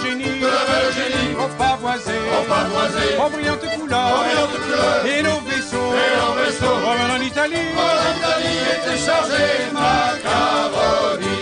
de 0.05 0.11
Eugénie, 0.11 0.39
de 0.39 0.45
la 0.45 0.63
belle 0.69 0.89
Eugénie, 0.89 1.35
aux 1.35 1.47
pavoisés, 1.57 2.11
aux 2.37 2.45
pavoisés, 2.47 3.17
aux 3.17 3.29
brillantes 3.29 3.69
couleurs, 3.77 4.11
aux 4.13 4.23
brillantes 4.23 4.59
couleurs, 4.61 5.05
et 5.05 5.21
nos 5.23 5.39
vaisseaux, 5.41 5.93
et 5.93 6.11
nos 6.19 6.33
vaisseaux, 6.39 6.77
revenant 6.85 7.17
en 7.17 7.21
Italie, 7.21 7.67
l'Italie 7.73 8.59
était 8.75 8.99
chargée 9.05 9.51
de 9.65 9.73
macaroni. 9.73 11.37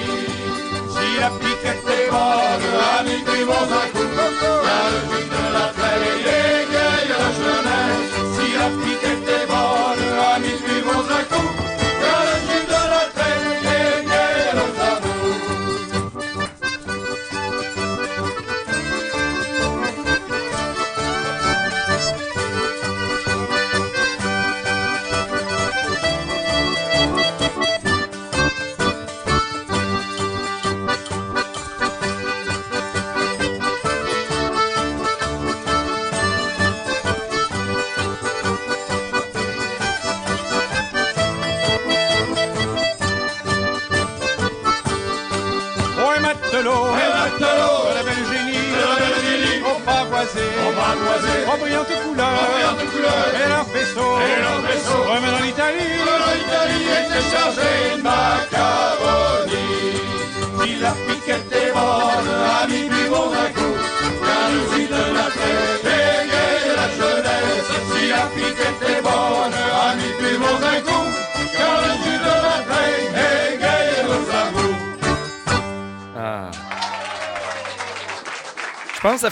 si 0.94 1.20
la 1.20 1.30
piquette 1.30 1.88
est 1.88 2.10
bonne, 2.10 2.68
amis, 3.00 3.24
buvons 3.26 3.70
un 3.82 3.88
coup, 3.94 4.10
car 4.16 4.86
le 4.94 5.00
jus 5.10 5.28
de 5.34 5.44
la 5.56 5.68
égaye 6.64 7.08
la 7.12 7.24
jeunesse. 7.40 8.16
Si 8.36 8.48
la 8.58 8.70
piquette 8.82 9.30
est 9.38 9.48
bonne, 9.48 10.06
amis, 10.36 10.58
buvons 10.66 11.08
un 11.20 11.24
coup, 11.32 11.63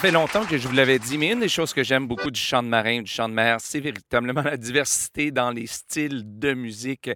fait 0.02 0.10
longtemps 0.10 0.46
que 0.46 0.58
je 0.58 0.68
vous 0.68 0.74
l'avais 0.74 0.98
dit, 0.98 1.16
mais 1.20 1.32
une 1.32 1.42
des 1.42 1.48
choses 1.48 1.76
que 1.76 1.84
j'aime 1.84 2.08
beaucoup 2.08 2.32
du 2.32 2.40
chant 2.40 2.64
de 2.64 2.68
marin, 2.68 3.04
du 3.04 3.12
chant 3.12 3.30
de 3.30 3.36
mer, 3.36 3.58
c'est 3.60 3.80
véritablement 3.80 4.42
la 4.42 4.58
diversité 4.58 5.30
dans 5.30 5.52
les 5.52 5.68
styles 5.68 6.24
de 6.26 6.56
musique. 6.56 7.12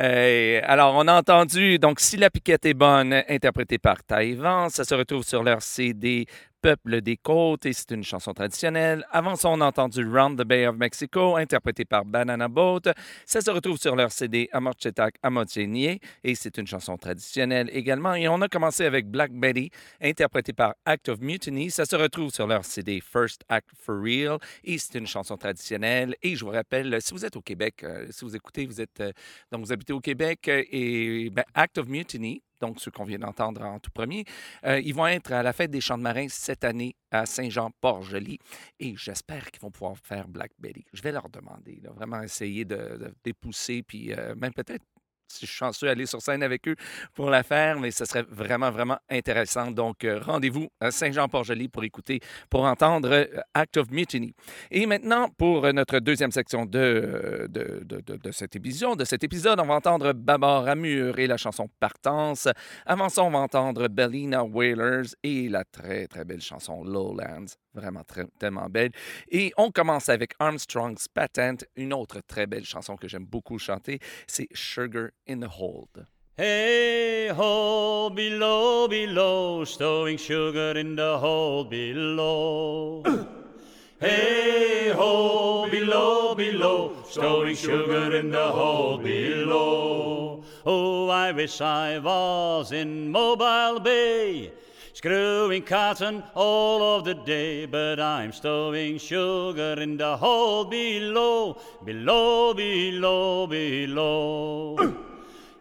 Euh, 0.00 0.60
alors, 0.64 0.94
on 0.94 1.06
a 1.08 1.12
entendu, 1.12 1.78
donc, 1.78 2.00
Si 2.00 2.16
la 2.16 2.30
piquette 2.30 2.64
est 2.64 2.72
bonne, 2.72 3.22
interprété 3.28 3.76
par 3.76 4.02
Taïwan, 4.02 4.70
ça 4.70 4.84
se 4.84 4.94
retrouve 4.94 5.24
sur 5.24 5.42
leur 5.42 5.60
CD 5.60 6.24
Peuple 6.62 7.00
des 7.00 7.16
côtes 7.16 7.66
et 7.66 7.72
c'est 7.72 7.90
une 7.90 8.04
chanson 8.04 8.32
traditionnelle. 8.32 9.04
Avant 9.10 9.34
ça, 9.34 9.48
on 9.48 9.60
a 9.60 9.66
entendu 9.66 10.06
Round 10.06 10.40
the 10.40 10.46
Bay 10.46 10.68
of 10.68 10.76
Mexico, 10.76 11.34
interprété 11.36 11.84
par 11.84 12.04
Banana 12.04 12.46
Boat. 12.46 12.82
Ça 13.26 13.40
se 13.40 13.50
retrouve 13.50 13.78
sur 13.78 13.96
leur 13.96 14.12
CD 14.12 14.48
Amorchetak 14.52 15.16
Amotienie 15.24 15.98
et 16.22 16.34
c'est 16.36 16.56
une 16.58 16.68
chanson 16.68 16.96
traditionnelle 16.96 17.68
également. 17.72 18.14
Et 18.14 18.28
on 18.28 18.40
a 18.42 18.48
commencé 18.48 18.84
avec 18.84 19.08
Black 19.08 19.32
Betty, 19.32 19.70
interprété 20.00 20.52
par 20.52 20.74
Act 20.84 21.08
of 21.08 21.20
Mutiny. 21.20 21.72
Ça 21.72 21.84
se 21.84 21.96
retrouve 21.96 22.32
sur 22.32 22.46
leur 22.46 22.64
CD 22.64 23.00
First 23.00 23.42
Act 23.48 23.70
for 23.76 24.00
Real 24.00 24.38
et 24.62 24.78
c'est 24.78 24.96
une 24.96 25.08
chanson 25.08 25.36
traditionnelle. 25.36 26.14
Et 26.22 26.36
je 26.36 26.44
vous 26.44 26.52
rappelle, 26.52 26.96
si 27.02 27.12
vous 27.12 27.24
êtes 27.24 27.36
au 27.36 27.42
Québec, 27.42 27.82
euh, 27.82 28.06
si 28.10 28.24
vous 28.24 28.36
écoutez, 28.36 28.66
vous 28.66 28.80
êtes 28.80 29.00
euh, 29.00 29.10
donc 29.50 29.64
vous 29.64 29.72
habitez 29.72 29.92
au 29.92 30.00
Québec 30.00 30.46
euh, 30.46 30.62
et 30.70 31.30
ben, 31.30 31.44
Act 31.54 31.78
of 31.78 31.88
Mutiny, 31.88 32.42
donc 32.62 32.80
ceux 32.80 32.90
qu'on 32.90 33.04
vient 33.04 33.18
d'entendre 33.18 33.62
en 33.62 33.78
tout 33.80 33.90
premier, 33.90 34.24
euh, 34.64 34.80
ils 34.80 34.94
vont 34.94 35.06
être 35.06 35.32
à 35.32 35.42
la 35.42 35.52
fête 35.52 35.70
des 35.70 35.80
Champs 35.80 35.98
de 35.98 36.02
Marins 36.02 36.28
cette 36.28 36.64
année 36.64 36.94
à 37.10 37.26
Saint-Jean-Port-Joli 37.26 38.38
et 38.78 38.94
j'espère 38.96 39.50
qu'ils 39.50 39.60
vont 39.60 39.70
pouvoir 39.70 39.98
faire 39.98 40.28
Black 40.28 40.52
Betty. 40.58 40.84
Je 40.92 41.02
vais 41.02 41.12
leur 41.12 41.28
demander, 41.28 41.82
vraiment 41.96 42.22
essayer 42.22 42.64
de, 42.64 42.76
de, 42.76 42.96
de 42.98 43.14
les 43.26 43.32
pousser, 43.32 43.82
puis 43.82 44.12
euh, 44.14 44.34
même 44.36 44.52
peut-être 44.52 44.84
si 45.32 45.46
je 45.46 45.50
suis 45.50 45.58
chanceux, 45.58 45.88
aller 45.88 46.06
sur 46.06 46.20
scène 46.20 46.42
avec 46.42 46.68
eux 46.68 46.76
pour 47.14 47.30
la 47.30 47.42
faire, 47.42 47.78
mais 47.80 47.90
ce 47.90 48.04
serait 48.04 48.24
vraiment, 48.28 48.70
vraiment 48.70 48.98
intéressant. 49.10 49.70
Donc, 49.70 50.04
euh, 50.04 50.20
rendez-vous 50.20 50.68
à 50.80 50.90
Saint-Jean-Port-Joli 50.90 51.68
pour 51.68 51.84
écouter, 51.84 52.20
pour 52.50 52.64
entendre 52.64 53.10
euh, 53.12 53.26
Act 53.54 53.78
of 53.78 53.90
Mutiny. 53.90 54.34
Et 54.70 54.86
maintenant, 54.86 55.28
pour 55.28 55.64
euh, 55.64 55.72
notre 55.72 55.98
deuxième 55.98 56.32
section 56.32 56.66
de, 56.66 57.48
de, 57.48 57.82
de, 57.84 58.16
de, 58.16 58.30
cette 58.32 58.56
émission, 58.56 58.94
de 58.94 59.04
cet 59.04 59.24
épisode, 59.24 59.58
on 59.60 59.66
va 59.66 59.74
entendre 59.74 60.12
Babar 60.12 60.68
Amur 60.68 61.18
et 61.18 61.26
la 61.26 61.36
chanson 61.36 61.68
Partance. 61.80 62.48
Avant 62.86 63.08
ça, 63.08 63.22
on 63.24 63.30
va 63.30 63.38
entendre 63.38 63.88
Bellina 63.88 64.44
Whalers 64.44 65.14
et 65.22 65.48
la 65.48 65.64
très, 65.64 66.06
très 66.06 66.24
belle 66.24 66.40
chanson 66.40 66.84
Lowlands. 66.84 67.46
Vraiment 67.74 68.04
très, 68.04 68.26
tellement 68.38 68.68
belle. 68.68 68.90
Et 69.30 69.52
on 69.56 69.70
commence 69.70 70.10
avec 70.10 70.34
Armstrong's 70.38 71.08
Patent, 71.08 71.64
une 71.76 71.94
autre 71.94 72.20
très 72.26 72.46
belle 72.46 72.64
chanson 72.64 72.96
que 72.96 73.08
j'aime 73.08 73.24
beaucoup 73.24 73.58
chanter. 73.58 73.98
C'est 74.26 74.48
Sugar 74.52 75.08
in 75.32 75.40
the 75.40 75.48
Hold. 75.48 76.06
Hey 76.36 77.28
ho, 77.34 78.10
below, 78.10 78.86
below, 78.86 79.64
stowing 79.64 80.18
sugar 80.18 80.72
in 80.78 80.94
the 80.94 81.18
hold 81.18 81.70
below. 81.70 83.02
hey 84.00 84.92
ho, 84.94 85.68
below, 85.70 86.34
below, 86.34 86.96
stowing 87.08 87.56
sugar 87.56 88.14
in 88.16 88.30
the 88.30 88.46
hold 88.46 89.02
below. 89.02 90.44
Oh, 90.64 91.08
I 91.08 91.32
wish 91.32 91.60
I 91.60 91.98
was 91.98 92.72
in 92.72 93.10
Mobile 93.10 93.80
Bay. 93.80 94.52
Screwing 94.94 95.62
cotton 95.62 96.22
all 96.34 96.82
of 96.82 97.04
the 97.04 97.14
day, 97.14 97.66
but 97.66 97.98
I'm 97.98 98.32
stowing 98.32 98.98
sugar 98.98 99.76
in 99.78 99.96
the 99.96 100.16
hole 100.16 100.64
below, 100.66 101.58
below, 101.84 102.54
below, 102.54 103.46
below. 103.46 105.08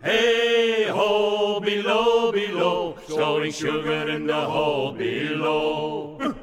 Hey 0.03 0.87
ho, 0.87 1.59
below, 1.59 2.31
below, 2.31 2.97
stowing 3.05 3.51
sugar 3.51 4.09
in 4.09 4.25
the 4.25 4.41
hole 4.41 4.93
below. 4.93 6.35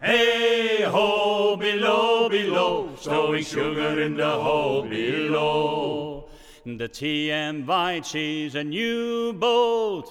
Hey 0.00 0.82
ho, 0.82 1.56
below, 1.56 2.28
below, 2.28 2.90
stowing 2.96 3.42
sugar 3.42 4.00
in 4.00 4.16
the 4.16 4.30
hole 4.30 4.82
below. 4.82 6.28
The 6.64 6.88
TM 6.88 7.66
White, 7.66 8.06
she's 8.06 8.54
a 8.54 8.62
new 8.62 9.32
boat. 9.32 10.06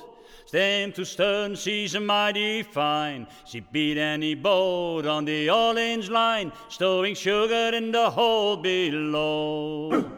Stem 0.46 0.92
to 0.92 1.06
stern, 1.06 1.56
she's 1.56 1.96
a 1.96 2.02
mighty 2.02 2.62
fine. 2.62 3.26
She 3.46 3.62
beat 3.62 3.98
any 3.98 4.36
boat 4.36 5.06
on 5.06 5.24
the 5.24 5.50
orange 5.50 6.10
line, 6.10 6.52
stowing 6.68 7.16
sugar 7.16 7.72
in 7.74 7.94
the 7.94 8.10
hole 8.10 8.58
below. 8.58 10.12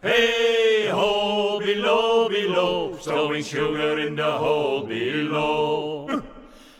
Hey 0.00 0.86
ho, 0.86 1.58
below, 1.58 2.28
below, 2.28 2.96
stowing 3.00 3.42
sugar 3.42 3.98
in 3.98 4.14
the 4.14 4.30
hole 4.30 4.84
below. 4.84 6.22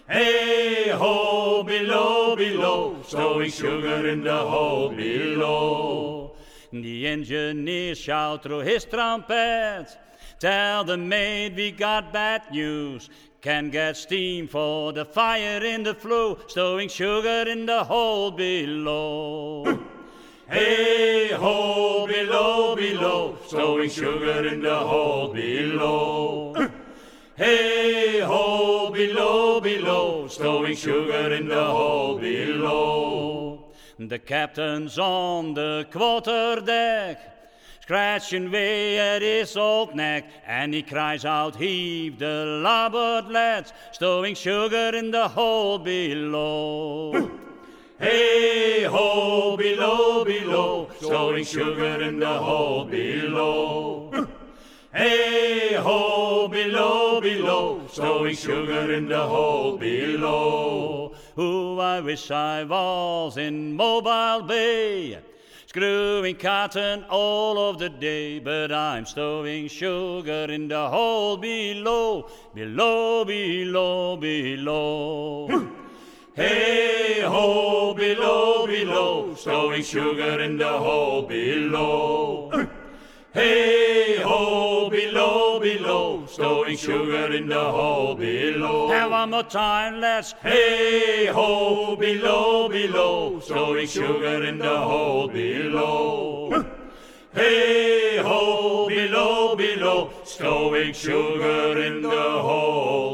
Hey 0.08 0.90
ho, 0.90 1.64
below, 1.64 2.36
below, 2.36 3.02
stowing 3.04 3.50
sugar 3.50 4.08
in 4.08 4.22
the 4.22 4.36
hole 4.36 4.90
below. 4.90 6.36
The 6.72 7.08
engineer 7.08 7.96
shout 7.96 8.44
through 8.44 8.60
his 8.60 8.84
trumpet, 8.84 9.88
tell 10.38 10.84
the 10.84 10.96
maid 10.96 11.56
we 11.56 11.72
got 11.72 12.12
bad 12.12 12.42
news. 12.52 13.10
Can 13.40 13.70
get 13.70 13.96
steam 13.96 14.46
for 14.46 14.92
the 14.92 15.04
fire 15.04 15.64
in 15.64 15.82
the 15.82 15.94
flue, 15.94 16.38
stowing 16.46 16.88
sugar 16.88 17.44
in 17.48 17.66
the 17.66 17.82
hole 17.82 18.30
below. 18.30 19.77
Hey 20.50 21.30
ho, 21.32 22.06
below, 22.06 22.74
below, 22.74 23.36
stowing 23.46 23.90
sugar 23.90 24.46
in 24.46 24.62
the 24.62 24.78
hole 24.78 25.32
below. 25.32 26.54
Hey 27.36 28.18
ho, 28.18 28.90
below, 28.90 29.60
below, 29.60 30.26
stowing 30.26 30.74
sugar 30.74 31.34
in 31.34 31.46
the 31.46 31.64
hole 31.64 32.18
below. 32.18 33.66
The 33.98 34.18
captain's 34.18 34.98
on 34.98 35.54
the 35.54 35.86
quarterdeck, 35.92 37.18
scratching 37.80 38.48
away 38.48 38.98
at 38.98 39.22
his 39.22 39.56
old 39.56 39.94
neck, 39.94 40.24
and 40.46 40.74
he 40.74 40.82
cries 40.82 41.24
out, 41.24 41.56
Heave 41.56 42.18
the 42.18 42.60
larboard 42.64 43.30
lads, 43.30 43.72
stowing 43.92 44.34
sugar 44.34 44.90
in 44.94 45.10
the 45.12 45.28
hole 45.28 45.78
below. 45.78 47.30
Hey 48.00 48.84
ho, 48.84 49.56
below, 49.56 50.24
below, 50.24 50.88
stowing 51.00 51.44
sugar 51.44 52.00
in 52.00 52.20
the 52.20 52.38
hole 52.38 52.84
below. 52.84 54.28
Hey 54.94 55.74
ho, 55.74 56.46
below, 56.46 57.20
below, 57.20 57.82
stowing 57.88 58.36
sugar 58.36 58.92
in 58.92 59.08
the 59.08 59.20
hole 59.20 59.76
below. 59.76 61.12
Ooh, 61.40 61.80
I 61.80 62.00
wish 62.00 62.30
I 62.30 62.62
was 62.62 63.36
in 63.36 63.74
Mobile 63.74 64.46
Bay, 64.46 65.18
screwing 65.66 66.36
cotton 66.36 67.04
all 67.10 67.58
of 67.58 67.80
the 67.80 67.88
day, 67.88 68.38
but 68.38 68.70
I'm 68.70 69.06
stowing 69.06 69.66
sugar 69.66 70.46
in 70.48 70.68
the 70.68 70.88
hole 70.88 71.36
below, 71.36 72.30
below, 72.54 73.24
below, 73.24 74.16
below. 74.16 75.77
Hey 76.38 77.20
ho, 77.22 77.92
below, 77.94 78.64
below, 78.64 79.34
stowing 79.34 79.82
sugar 79.82 80.38
in 80.38 80.56
the 80.56 80.68
hole 80.68 81.22
below. 81.22 82.52
Hey 83.34 84.22
ho, 84.22 84.88
below, 84.88 85.58
below, 85.58 86.26
stowing 86.26 86.76
sugar 86.76 87.34
in 87.34 87.48
the 87.48 87.72
hole 87.72 88.14
below. 88.14 88.92
And 88.92 89.10
one 89.10 89.30
more 89.30 89.42
time, 89.42 90.00
let's. 90.00 90.30
Hey 90.40 91.26
ho, 91.26 91.96
below, 91.96 92.68
below, 92.68 93.40
stowing 93.40 93.88
sugar 93.88 94.44
in 94.44 94.58
the 94.58 94.78
hole 94.78 95.26
below. 95.26 96.64
Hey 97.34 98.18
ho, 98.18 98.86
below, 98.88 99.56
below, 99.56 100.12
stowing 100.22 100.92
sugar 100.92 101.82
in 101.82 102.00
the 102.00 102.10
hole 102.10 103.07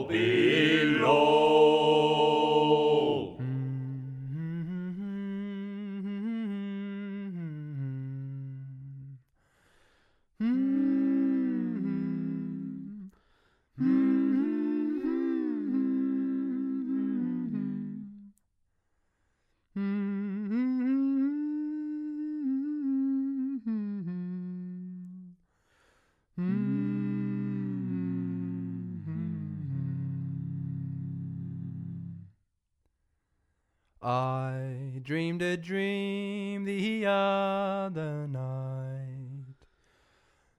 dreamed 35.04 35.42
a 35.42 35.56
dream 35.58 36.64
the 36.64 37.04
other 37.04 38.26
night. 38.26 39.66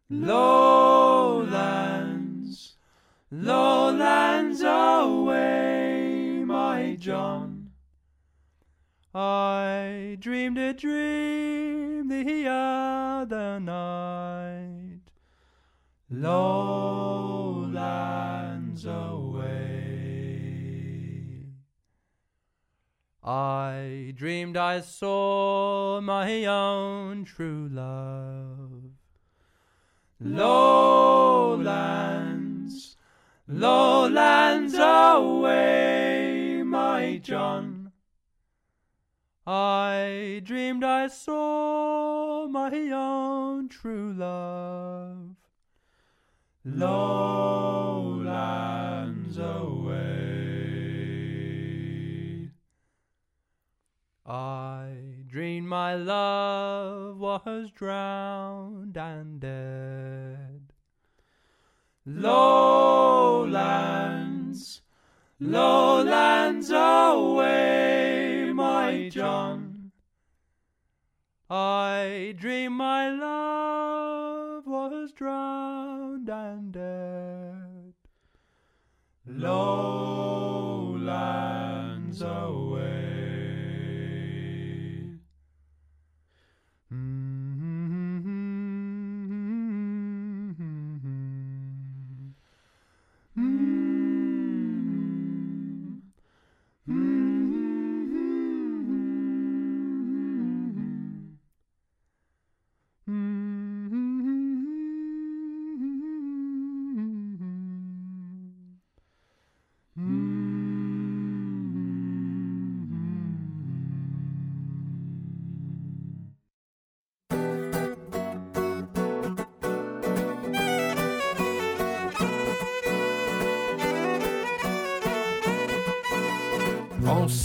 Lowlands, 0.07 1.55
lowlands 3.31 4.61
away, 4.61 6.43
my 6.45 6.95
John. 6.99 7.71
I 9.15 10.15
dreamed 10.19 10.59
a 10.59 10.73
dream 10.73 12.07
the 12.07 12.47
other 12.47 13.59
night. 13.59 14.99
Lowlands 16.11 17.25
away. 18.85 19.55
I 23.23 23.94
dreamed 24.15 24.55
I 24.55 24.79
saw 24.79 25.99
my 25.99 26.45
own 26.45 27.25
true 27.25 27.67
love. 27.69 28.83
Lowlands, 30.21 31.65
lowlands 33.45 34.73
away, 34.79 36.63
my 36.65 37.17
John. 37.17 37.91
I 39.45 40.41
dreamed 40.45 40.85
I 40.85 41.07
saw 41.07 42.47
my 42.47 42.71
own 42.91 43.67
true 43.67 44.13
love. 44.13 45.35
Lowlands 46.63 47.54
my 55.95 56.01
love 56.01 57.17
was 57.19 57.71
drowned 57.71 58.97
and 58.97 59.39
dead. 59.39 60.73
Lowlands, 62.05 63.51
lowlands 65.39 66.69
away, 66.69 68.51
my 68.53 69.07
John. 69.09 69.93
I 71.49 72.35
dream 72.37 72.73
my 72.73 73.09
love 73.09 74.67
was 74.67 75.13
drowned 75.13 76.27
and 76.27 76.73
dead. 76.73 77.93
Lowlands 79.25 79.81
away. 82.21 82.54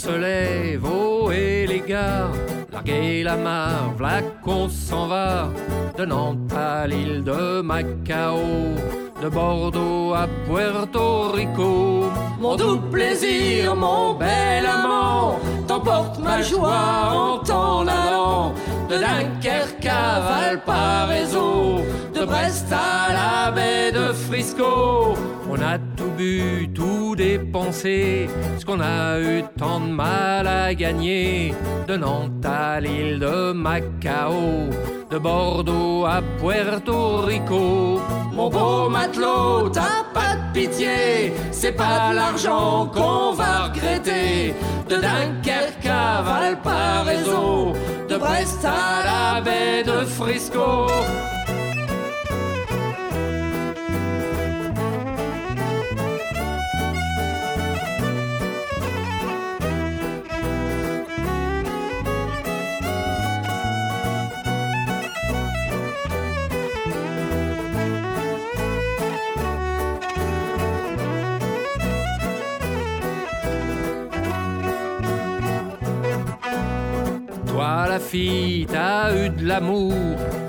Se 0.01 0.17
lève, 0.17 0.83
oh 0.83 1.31
et 1.31 1.67
les 1.67 1.81
gars, 1.81 2.29
larguez 2.73 3.21
la 3.23 3.35
mare, 3.35 3.93
v'là 3.97 4.17
qu'on 4.43 4.67
s'en 4.67 5.05
va, 5.07 5.49
de 5.95 6.05
Nantes 6.05 6.53
à 6.55 6.87
l'île 6.87 7.23
de 7.23 7.61
Macao, 7.61 8.39
de 9.21 9.29
Bordeaux 9.29 10.13
à 10.15 10.25
Puerto 10.47 11.29
Rico. 11.37 12.05
Mon 12.39 12.55
doux 12.55 12.81
plaisir, 12.95 13.75
mon 13.75 14.15
bel 14.15 14.65
amant, 14.65 15.39
t'emporte 15.67 16.17
ma 16.17 16.41
joie 16.41 16.87
en 17.21 17.37
t'en 17.49 17.85
allant, 17.85 18.55
de 18.89 18.95
Dunkerque 19.03 19.85
à 19.85 20.19
Valparaiso, 20.27 21.81
de 22.15 22.25
Brest 22.25 22.73
à 22.73 23.13
la 23.19 23.51
baie 23.51 23.91
de 23.91 24.05
Frisco. 24.13 25.13
On 25.47 25.61
a 25.61 25.77
tout 25.95 26.13
bu, 26.17 26.69
tout 26.73 27.00
dépensé, 27.15 28.29
ce 28.57 28.65
qu'on 28.65 28.79
a 28.79 29.19
eu 29.19 29.43
tant 29.57 29.79
de 29.79 29.91
mal 29.91 30.47
à 30.47 30.73
gagner, 30.73 31.53
de 31.87 31.97
Nantes 31.97 32.45
à 32.45 32.79
l'île 32.79 33.19
de 33.19 33.51
Macao, 33.51 34.69
de 35.09 35.17
Bordeaux 35.17 36.05
à 36.05 36.21
Puerto 36.39 37.17
Rico. 37.17 37.99
Mon 38.33 38.49
beau 38.49 38.89
matelot, 38.89 39.69
t'as 39.69 40.03
pas 40.13 40.35
de 40.35 40.53
pitié, 40.53 41.33
c'est 41.51 41.73
pas 41.73 42.13
l'argent 42.13 42.89
qu'on 42.93 43.33
va 43.33 43.65
regretter, 43.65 44.55
de 44.89 44.95
Dunkerque 44.95 45.85
à 45.85 46.21
Valparaiso, 46.21 47.73
de 48.09 48.17
Brest 48.17 48.63
à 48.65 49.35
la 49.35 49.41
baie 49.41 49.83
de 49.83 50.05
Frisco. 50.05 50.87
Lafitte 78.11 78.75
a 78.75 79.15
eu 79.15 79.29
de 79.29 79.47
l'amour. 79.47 79.93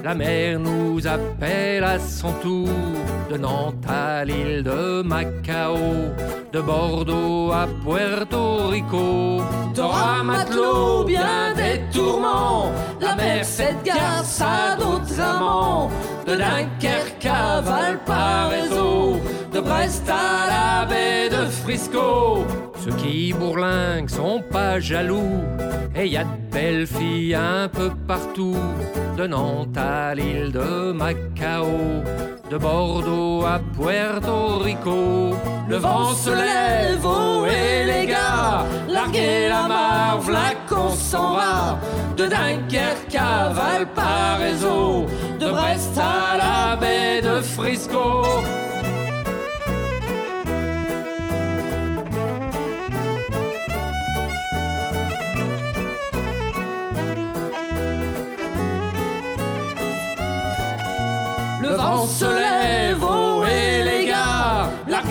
La 0.03 0.17
mer 0.17 0.59
nous 0.59 1.07
appelle 1.07 1.85
à 1.85 2.01
son 2.01 2.33
tour. 2.43 2.69
De 3.31 3.39
Nantes 3.39 3.87
à 3.89 4.25
l'île 4.25 4.65
de 4.65 5.03
Macao, 5.03 5.77
de 6.53 6.61
Bordeaux 6.61 7.53
à 7.53 7.69
Puerto 7.85 8.67
Rico. 8.67 9.43
T'auras 9.77 10.25
matelot 10.25 11.05
bien 11.05 11.55
des 11.55 11.81
tourments. 11.97 12.73
La 13.01 13.15
mer, 13.15 13.45
cette 13.45 13.85
garce 13.85 14.41
a 14.41 14.75
d'autres 14.75 15.21
amants. 15.21 15.89
De 16.27 16.35
Dunkerque 16.35 17.27
à 17.27 17.61
Valparaiso, 17.61 19.21
de 19.53 19.61
Brest 19.61 20.11
à 20.11 20.49
la 20.51 20.87
baie 20.87 21.29
de 21.29 21.49
Frisco. 21.49 22.45
Ceux 22.85 22.91
qui 22.97 23.33
bourlinguent 23.33 24.11
sont 24.11 24.43
pas 24.51 24.81
jaloux. 24.81 25.41
Et 25.95 26.09
y 26.09 26.17
a 26.17 26.25
de 26.25 26.51
belles 26.51 26.87
filles 26.89 27.37
un 27.37 27.69
peu 27.69 27.91
partout. 28.09 28.57
De 29.17 29.25
Nantes 29.29 29.77
à 29.77 30.15
l'île 30.17 30.51
de 30.51 30.91
Macao, 30.91 32.03
de 32.51 32.57
Bordeaux 32.57 33.45
à 33.45 33.61
Puerto 33.79 34.59
Rico. 34.59 35.37
Le 35.69 35.77
vent 35.77 36.13
se 36.13 36.31
lève, 36.31 37.05
oh 37.05 37.47
et 37.47 37.85
les 37.85 38.07
gars, 38.07 38.65
larguez 38.89 39.49
la 39.49 39.69
mar, 39.69 40.21
v'là 40.21 40.55
qu'on 40.69 40.91
s'en 40.91 41.35
va. 41.35 41.79
De 42.17 42.25
Dunkerque 42.27 43.15
à 43.15 43.51
Valparaiso, 43.51 45.07
de 45.39 45.51
Brest 45.51 45.97
à 45.99 46.37
la 46.37 46.77
baie 46.77 47.21
de 47.23 47.41
Frisco. 47.43 48.23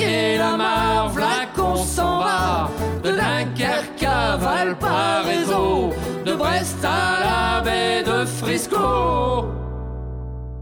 Larguez 0.01 0.37
la 0.37 0.57
mar, 0.57 1.09
v'là 1.09 1.45
qu'on 1.55 1.75
s'en 1.75 2.19
va. 2.19 2.69
De 3.03 3.11
Dunkerque 3.11 4.03
à 4.03 4.37
Valparaiso, 4.37 5.91
de 6.25 6.33
Brest 6.33 6.83
à 6.83 7.19
la 7.19 7.61
baie 7.61 8.03
de 8.03 8.25
Frisco. 8.25 9.45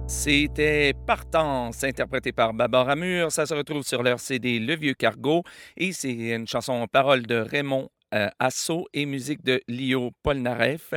C'était 0.08 0.94
Partance, 1.06 1.84
interprété 1.84 2.32
par 2.32 2.54
Babar 2.54 2.90
Amur. 2.90 3.32
Ça 3.32 3.46
se 3.46 3.54
retrouve 3.54 3.84
sur 3.84 4.04
leur 4.04 4.20
CD 4.20 4.60
Le 4.60 4.76
Vieux 4.76 4.94
Cargo 4.94 5.44
et 5.78 5.92
c'est 5.92 6.12
une 6.12 6.48
chanson 6.48 6.74
en 6.74 6.88
paroles 6.88 7.26
de 7.26 7.36
Raymond 7.36 7.90
euh, 8.14 8.30
Asso 8.40 8.88
et 8.94 9.06
musique 9.06 9.44
de 9.44 9.62
Lio 9.68 10.12
Polnareff. 10.24 10.94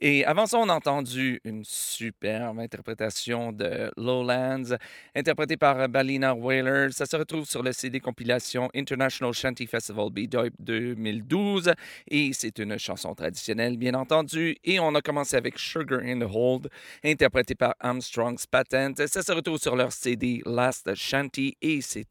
Et 0.00 0.24
avant 0.24 0.46
ça, 0.46 0.58
on 0.58 0.68
a 0.68 0.74
entendu 0.74 1.40
une 1.44 1.64
superbe 1.64 2.58
interprétation 2.58 3.52
de 3.52 3.90
Lowlands, 3.96 4.76
interprétée 5.14 5.56
par 5.56 5.88
Balina 5.88 6.34
Whaler. 6.34 6.88
Ça 6.92 7.06
se 7.06 7.16
retrouve 7.16 7.46
sur 7.48 7.62
le 7.62 7.72
CD 7.72 8.00
compilation 8.00 8.68
International 8.74 9.32
Shanty 9.32 9.66
Festival 9.66 10.10
B-Dope 10.10 10.54
2012 10.58 11.72
et 12.08 12.32
c'est 12.32 12.58
une 12.58 12.78
chanson 12.78 13.14
traditionnelle, 13.14 13.76
bien 13.76 13.94
entendu. 13.94 14.56
Et 14.64 14.78
on 14.80 14.94
a 14.94 15.00
commencé 15.00 15.36
avec 15.36 15.58
Sugar 15.58 16.00
in 16.00 16.20
the 16.20 16.30
Hold, 16.32 16.68
interprété 17.04 17.54
par 17.54 17.74
Armstrong's 17.80 18.46
Patent. 18.46 19.06
Ça 19.06 19.22
se 19.22 19.32
retrouve 19.32 19.58
sur 19.58 19.76
leur 19.76 19.92
CD 19.92 20.42
Last 20.46 20.94
Shanty 20.94 21.56
et 21.60 21.80
c'est 21.80 22.06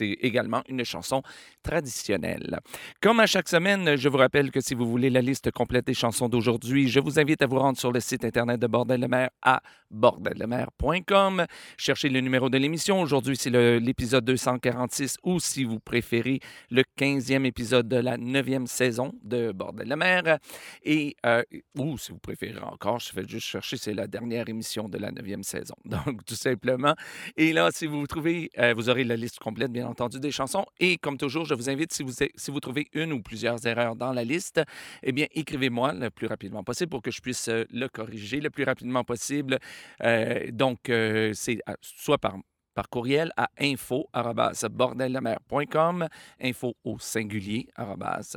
également 0.00 0.62
une 0.68 0.84
chanson 0.84 1.22
traditionnelle. 1.62 2.58
Comme 3.00 3.20
à 3.20 3.26
chaque 3.26 3.48
semaine, 3.48 3.77
je 3.96 4.08
vous 4.08 4.16
rappelle 4.16 4.50
que 4.50 4.60
si 4.60 4.74
vous 4.74 4.86
voulez 4.88 5.10
la 5.10 5.20
liste 5.20 5.50
complète 5.50 5.86
des 5.86 5.94
chansons 5.94 6.28
d'aujourd'hui, 6.28 6.88
je 6.88 7.00
vous 7.00 7.18
invite 7.18 7.42
à 7.42 7.46
vous 7.46 7.58
rendre 7.58 7.78
sur 7.78 7.92
le 7.92 8.00
site 8.00 8.24
internet 8.24 8.60
de 8.60 8.66
Bordel 8.66 9.00
de 9.00 9.06
mer 9.06 9.30
à 9.42 9.60
bordellemer.com. 9.90 11.46
Cherchez 11.76 12.08
le 12.08 12.20
numéro 12.20 12.48
de 12.50 12.58
l'émission. 12.58 13.00
Aujourd'hui, 13.00 13.36
c'est 13.36 13.50
le- 13.50 13.78
l'épisode 13.78 14.24
246 14.24 15.16
ou, 15.22 15.40
si 15.40 15.64
vous 15.64 15.80
préférez, 15.80 16.40
le 16.70 16.82
15e 16.96 17.44
épisode 17.46 17.88
de 17.88 17.96
la 17.96 18.16
9e 18.16 18.66
saison 18.66 19.12
de 19.22 19.52
Bordel 19.52 19.88
de 19.88 19.94
mer. 19.94 20.38
Et, 20.84 21.16
euh, 21.26 21.42
ou, 21.76 21.96
si 21.98 22.12
vous 22.12 22.18
préférez 22.18 22.60
encore, 22.60 22.98
je 23.00 23.10
fais 23.12 23.26
juste 23.26 23.46
chercher, 23.46 23.76
c'est 23.76 23.94
la 23.94 24.06
dernière 24.06 24.48
émission 24.48 24.88
de 24.88 24.98
la 24.98 25.10
9e 25.10 25.42
saison. 25.42 25.74
Donc, 25.84 26.24
tout 26.24 26.34
simplement. 26.34 26.94
Et 27.36 27.52
là, 27.52 27.70
si 27.72 27.86
vous 27.86 28.06
trouvez, 28.06 28.50
euh, 28.58 28.74
vous 28.76 28.88
aurez 28.88 29.04
la 29.04 29.16
liste 29.16 29.38
complète, 29.38 29.70
bien 29.72 29.86
entendu, 29.86 30.18
des 30.20 30.30
chansons. 30.32 30.66
Et 30.80 30.96
comme 30.98 31.16
toujours, 31.16 31.44
je 31.44 31.54
vous 31.54 31.70
invite, 31.70 31.92
si 31.92 32.02
vous, 32.02 32.12
si 32.12 32.50
vous 32.50 32.60
trouvez 32.60 32.86
une 32.92 33.12
ou 33.12 33.22
plusieurs 33.22 33.66
erreurs 33.68 33.96
dans 33.96 34.12
la 34.12 34.24
liste, 34.24 34.60
eh 35.02 35.12
bien, 35.12 35.26
écrivez-moi 35.34 35.92
le 35.92 36.10
plus 36.10 36.26
rapidement 36.26 36.64
possible 36.64 36.90
pour 36.90 37.02
que 37.02 37.10
je 37.10 37.20
puisse 37.20 37.48
euh, 37.48 37.64
le 37.70 37.88
corriger 37.88 38.40
le 38.40 38.50
plus 38.50 38.64
rapidement 38.64 39.04
possible. 39.04 39.58
Euh, 40.02 40.50
donc, 40.52 40.88
euh, 40.88 41.32
c'est 41.34 41.60
euh, 41.68 41.74
soit 41.80 42.18
par 42.18 42.36
par 42.78 42.88
courriel 42.88 43.32
à 43.36 43.50
info@bordellemer.com, 43.58 46.06
info 46.40 46.76
au 46.84 46.96
singulier 47.00 47.66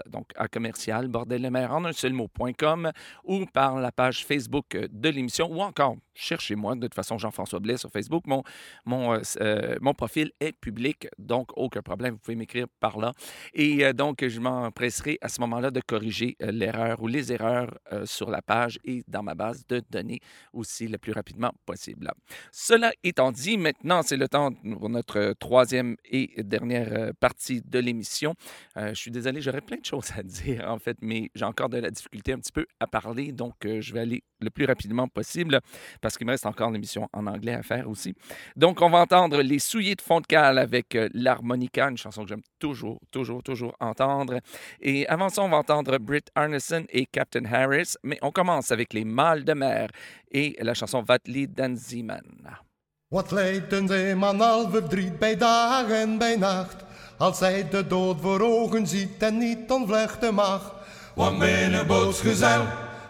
donc 0.08 0.32
à 0.36 0.48
commercial 0.48 1.10
bordellemer 1.10 1.68
en 1.70 1.86
un 1.86 1.94
seul 1.94 2.14
mot.com 2.14 2.92
ou 3.24 3.46
par 3.46 3.80
la 3.80 3.92
page 3.92 4.26
Facebook 4.26 4.76
de 4.76 5.10
l'émission 5.10 5.48
ou 5.52 5.62
encore 5.62 5.98
cherchez-moi 6.14 6.76
de 6.76 6.82
toute 6.82 6.94
façon 6.94 7.18
Jean-François 7.18 7.60
Blais 7.60 7.78
sur 7.78 7.90
Facebook. 7.90 8.26
Mon 8.26 9.14
euh, 9.14 9.22
euh, 9.42 9.94
profil 9.94 10.32
est 10.40 10.54
public, 10.54 11.08
donc 11.18 11.50
aucun 11.56 11.82
problème, 11.82 12.14
vous 12.14 12.20
pouvez 12.20 12.36
m'écrire 12.36 12.68
par 12.80 12.98
là. 12.98 13.14
Et 13.54 13.86
euh, 13.86 13.94
donc, 13.94 14.26
je 14.26 14.40
m'empresserai 14.40 15.18
à 15.22 15.30
ce 15.30 15.42
moment-là 15.42 15.72
de 15.72 15.82
corriger 15.82 16.36
l'erreur 16.40 17.02
ou 17.02 17.08
les 17.08 17.32
erreurs 17.32 17.78
sur 18.06 18.30
la 18.30 18.42
page 18.42 18.80
et 18.84 19.04
dans 19.08 19.24
ma 19.24 19.36
base 19.36 19.66
de 19.68 19.82
données 19.90 20.20
aussi 20.54 20.88
le 20.88 20.98
plus 20.98 21.12
rapidement 21.12 21.52
possible. 21.66 22.12
Cela 22.52 22.92
étant 23.04 23.32
dit, 23.32 23.58
maintenant, 23.58 24.02
c'est 24.02 24.18
le 24.18 24.28
pour 24.32 24.90
notre 24.90 25.20
euh, 25.20 25.34
troisième 25.34 25.96
et 26.06 26.32
dernière 26.44 26.88
euh, 26.92 27.12
partie 27.20 27.62
de 27.62 27.80
l'émission. 27.80 28.34
Euh, 28.78 28.90
je 28.90 29.00
suis 29.00 29.12
désolé, 29.12 29.42
j'aurais 29.42 29.62
plein 29.62 29.78
de 29.78 29.86
choses 29.86 30.12
à 30.18 30.24
dire, 30.24 30.66
en 30.70 30.80
fait, 30.80 30.98
mais 31.02 31.30
j'ai 31.36 31.46
encore 31.46 31.70
de 31.70 31.78
la 31.78 31.92
difficulté 31.92 32.34
un 32.34 32.40
petit 32.40 32.52
peu 32.52 32.66
à 32.80 32.88
parler, 32.88 33.32
donc 33.32 33.56
je 33.64 33.94
vais 33.94 34.00
aller 34.00 34.24
le 34.40 34.50
plus 34.50 34.66
rapidement 34.66 35.08
possible 35.08 35.60
parce 36.00 36.18
qu'il 36.18 36.26
me 36.26 36.32
reste 36.32 36.46
encore 36.46 36.72
l'émission 36.72 37.08
en 37.14 37.28
anglais 37.28 37.54
à 37.54 37.62
faire 37.62 37.88
aussi. 37.88 38.14
Donc, 38.56 38.82
on 38.82 38.90
va 38.90 39.00
entendre 39.00 39.42
Les 39.42 39.60
souliers 39.60 39.96
de 39.96 40.02
fond 40.02 40.22
de 40.22 40.26
cale 40.26 40.58
avec 40.58 40.98
l'harmonica, 41.14 41.90
une 41.90 41.98
chanson 41.98 42.24
que 42.24 42.30
j'aime 42.30 42.42
toujours, 42.60 43.00
toujours, 43.12 43.44
toujours 43.44 43.76
entendre. 43.80 44.40
Et 44.80 45.08
avant 45.08 45.30
ça, 45.30 45.44
on 45.44 45.50
va 45.50 45.58
entendre 45.58 45.98
Britt 46.00 46.30
Arneson 46.36 46.86
et 46.90 47.06
Captain 47.06 47.46
Harris, 47.46 47.94
mais 48.04 48.18
on 48.22 48.32
commence 48.32 48.72
avec 48.72 48.94
Les 48.94 49.06
mâles 49.06 49.44
de 49.44 49.54
mer 49.54 49.90
et 50.32 50.56
la 50.60 50.74
chanson 50.74 51.02
Vatli 51.02 51.48
Danziman. 51.48 52.71
Wat 53.12 53.32
leidt 53.32 53.74
een 53.74 53.88
zeeman 53.88 54.42
al 54.42 54.70
verdriet 54.70 55.20
bij 55.20 55.38
dag 55.38 55.90
en 55.90 56.18
bij 56.18 56.36
nacht, 56.36 56.76
als 57.18 57.40
hij 57.40 57.68
de 57.70 57.88
dood 57.88 58.18
voor 58.22 58.42
ogen 58.42 58.88
ziet 58.88 59.24
en 59.24 59.38
niet 59.38 59.72
ontvluchten 59.72 60.34
mag. 60.34 60.76
Want 61.14 61.38
mijn 61.38 61.88
bootsgezel, 61.88 62.64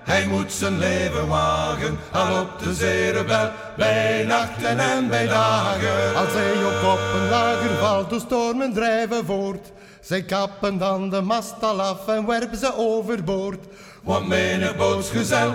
hij 0.03 0.27
moet 0.27 0.51
zijn 0.51 0.77
leven 0.77 1.27
wagen, 1.27 1.97
al 2.11 2.41
op 2.41 2.59
de 2.63 2.73
zeerebel, 2.73 3.49
bij 3.77 4.23
nachten 4.27 4.79
en 4.79 5.07
bij 5.07 5.27
dagen. 5.27 6.15
Als 6.15 6.33
hij 6.33 6.65
op 6.91 6.99
een 7.15 7.29
lager 7.29 7.77
valt, 7.77 8.09
de 8.09 8.19
stormen 8.19 8.73
drijven 8.73 9.25
voort. 9.25 9.71
Zij 9.99 10.23
kappen 10.23 10.77
dan 10.77 11.09
de 11.09 11.21
mast 11.21 11.63
al 11.63 11.81
af 11.81 12.07
en 12.07 12.25
werpen 12.25 12.57
ze 12.57 12.77
overboord. 12.77 13.65
Want 14.03 14.27
mijn 14.27 14.77
bootsgezel, 14.77 15.53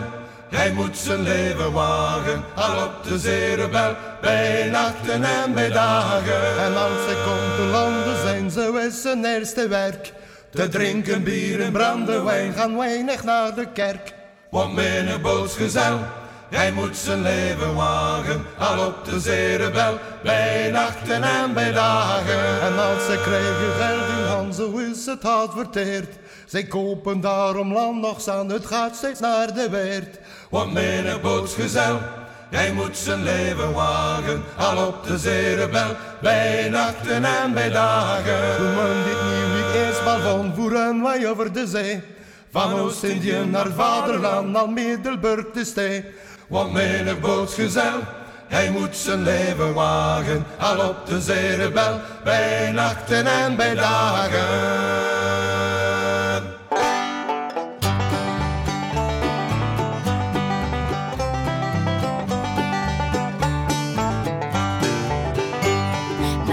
hij 0.48 0.72
moet 0.72 0.96
zijn 0.96 1.22
leven 1.22 1.72
wagen, 1.72 2.44
al 2.54 2.84
op 2.84 3.04
de 3.08 3.18
zeerebel, 3.18 3.94
bij 4.20 4.68
nachten 4.70 5.24
en 5.24 5.54
bij 5.54 5.68
dagen. 5.68 6.58
En 6.58 6.76
als 6.76 7.06
hij 7.06 7.24
komt 7.24 7.56
te 7.56 7.62
landen, 7.62 8.22
zijn 8.22 8.50
ze 8.50 8.86
is 8.86 9.02
zijn 9.02 9.24
eerste 9.24 9.68
werk. 9.68 10.12
Te 10.50 10.68
drinken 10.68 11.22
bier 11.22 11.60
en 11.60 11.72
Brandewijn 11.72 12.52
gaan 12.52 12.76
weinig 12.76 13.24
naar 13.24 13.54
de 13.54 13.66
kerk. 13.72 14.12
Want 14.50 14.74
mijn 14.74 15.20
bootsgezel, 15.22 15.98
hij 16.50 16.72
moet 16.72 16.96
zijn 16.96 17.22
leven 17.22 17.74
wagen, 17.74 18.44
al 18.58 18.86
op 18.86 19.04
de 19.04 19.20
zeerebel, 19.20 19.98
bij 20.22 20.70
nachten 20.70 21.22
en 21.22 21.54
bij 21.54 21.72
dagen. 21.72 22.60
En 22.60 22.78
als 22.78 23.06
ze 23.06 23.20
krijgen 23.22 23.72
geld 23.78 24.18
in 24.18 24.26
hand, 24.26 24.54
zo 24.54 24.76
is 24.76 25.06
het 25.06 25.22
hard 25.22 25.52
verteerd. 25.52 26.14
Zij 26.46 26.64
kopen 26.64 27.20
daarom 27.20 27.72
land 27.72 28.00
nog 28.00 28.28
aan, 28.28 28.48
het 28.48 28.66
gaat 28.66 28.96
steeds 28.96 29.20
naar 29.20 29.54
de 29.54 29.70
weert. 29.70 30.18
Want 30.50 30.72
mijn 30.72 31.20
bootsgezel, 31.20 31.98
hij 32.50 32.72
moet 32.72 32.96
zijn 32.96 33.22
leven 33.22 33.72
wagen, 33.72 34.42
al 34.56 34.86
op 34.86 35.06
de 35.06 35.18
zeerebel, 35.18 35.96
bij 36.22 36.68
nachten 36.68 37.24
en 37.24 37.52
bij 37.52 37.70
dagen. 37.70 38.56
Toen 38.56 38.74
men 38.74 39.04
dit 39.04 39.22
nieuw 39.22 39.84
eerst 39.84 40.04
maar 40.04 40.20
van 40.20 40.52
voeren 40.54 41.02
wij 41.02 41.30
over 41.30 41.52
de 41.52 41.66
zee. 41.66 42.02
Van 42.50 42.72
Oost-Indië 42.72 43.44
naar 43.50 43.70
vaderland, 43.70 44.56
al 44.56 44.66
Middelburg 44.66 45.44
te 45.52 45.64
stee. 45.64 46.04
Want 46.46 46.72
mijn 46.72 47.20
bootsgezel, 47.20 48.00
hij 48.46 48.70
moet 48.70 48.96
zijn 48.96 49.22
leven 49.22 49.74
wagen, 49.74 50.44
al 50.58 50.88
op 50.88 51.06
de 51.06 51.20
zeerebel, 51.20 52.00
bij 52.24 52.70
nachten 52.72 53.26
en 53.26 53.56
bij 53.56 53.74
dagen. 53.74 55.16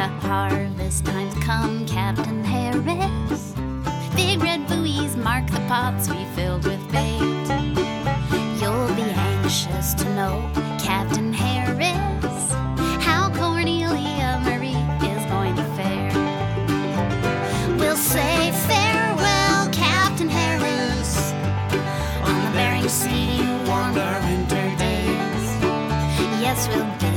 This 0.03 0.99
time's 0.99 1.33
come, 1.35 1.85
Captain 1.85 2.43
Harris. 2.43 3.53
Big 4.17 4.43
red 4.43 4.67
buoys 4.67 5.15
mark 5.15 5.47
the 5.49 5.61
pots 5.69 6.09
we 6.09 6.25
filled 6.35 6.65
with 6.65 6.91
bait. 6.91 7.21
You'll 8.59 8.93
be 8.95 9.09
anxious 9.15 9.93
to 9.93 10.05
know, 10.13 10.51
Captain 10.77 11.31
Harris, 11.31 12.51
how 13.01 13.31
Cornelia 13.33 14.41
Marie 14.43 14.75
is 15.07 15.25
going 15.31 15.55
to 15.55 15.63
fare. 15.77 16.11
We'll 17.77 17.95
say 17.95 18.51
farewell, 18.67 19.69
Captain 19.71 20.27
Harris, 20.27 21.31
on 22.27 22.43
the 22.43 22.51
Bering 22.51 22.89
Sea, 22.89 23.39
warm 23.69 23.97
our 23.97 24.19
winter 24.19 24.75
days. 24.77 25.45
Yes, 26.41 26.67
we'll 26.67 27.12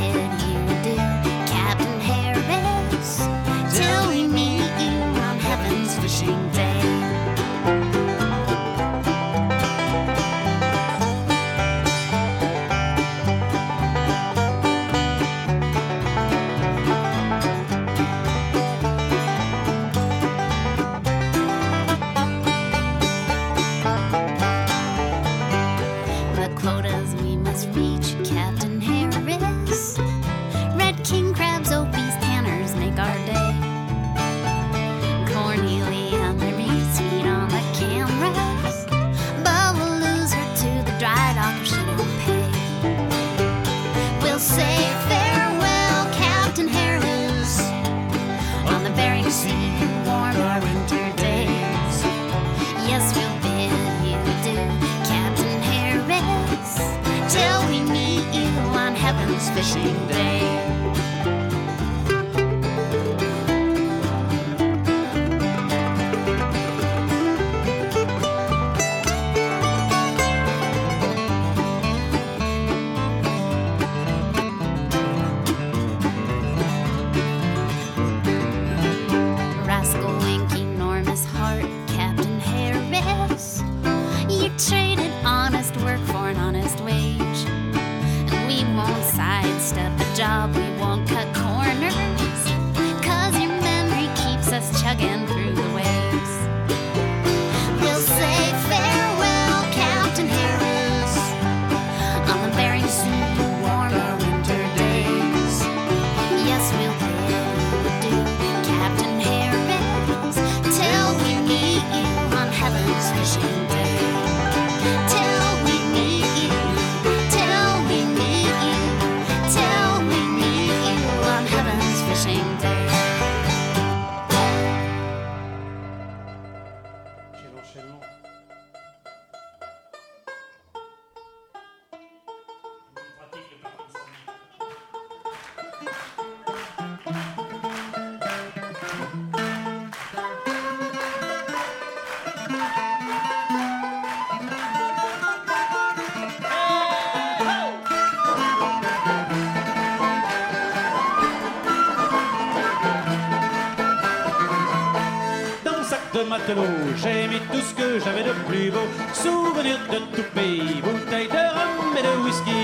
que 157.77 158.01
j'avais 158.01 158.23
de 158.23 158.33
plus 158.49 158.71
beau. 158.71 158.87
Souvenirs 159.13 159.81
de 159.93 159.99
tout 160.15 160.29
pays, 160.35 160.81
bouteilles 160.83 161.29
de 161.29 161.45
rhum 161.55 161.93
et 161.99 162.03
de 162.03 162.15
whisky. 162.25 162.63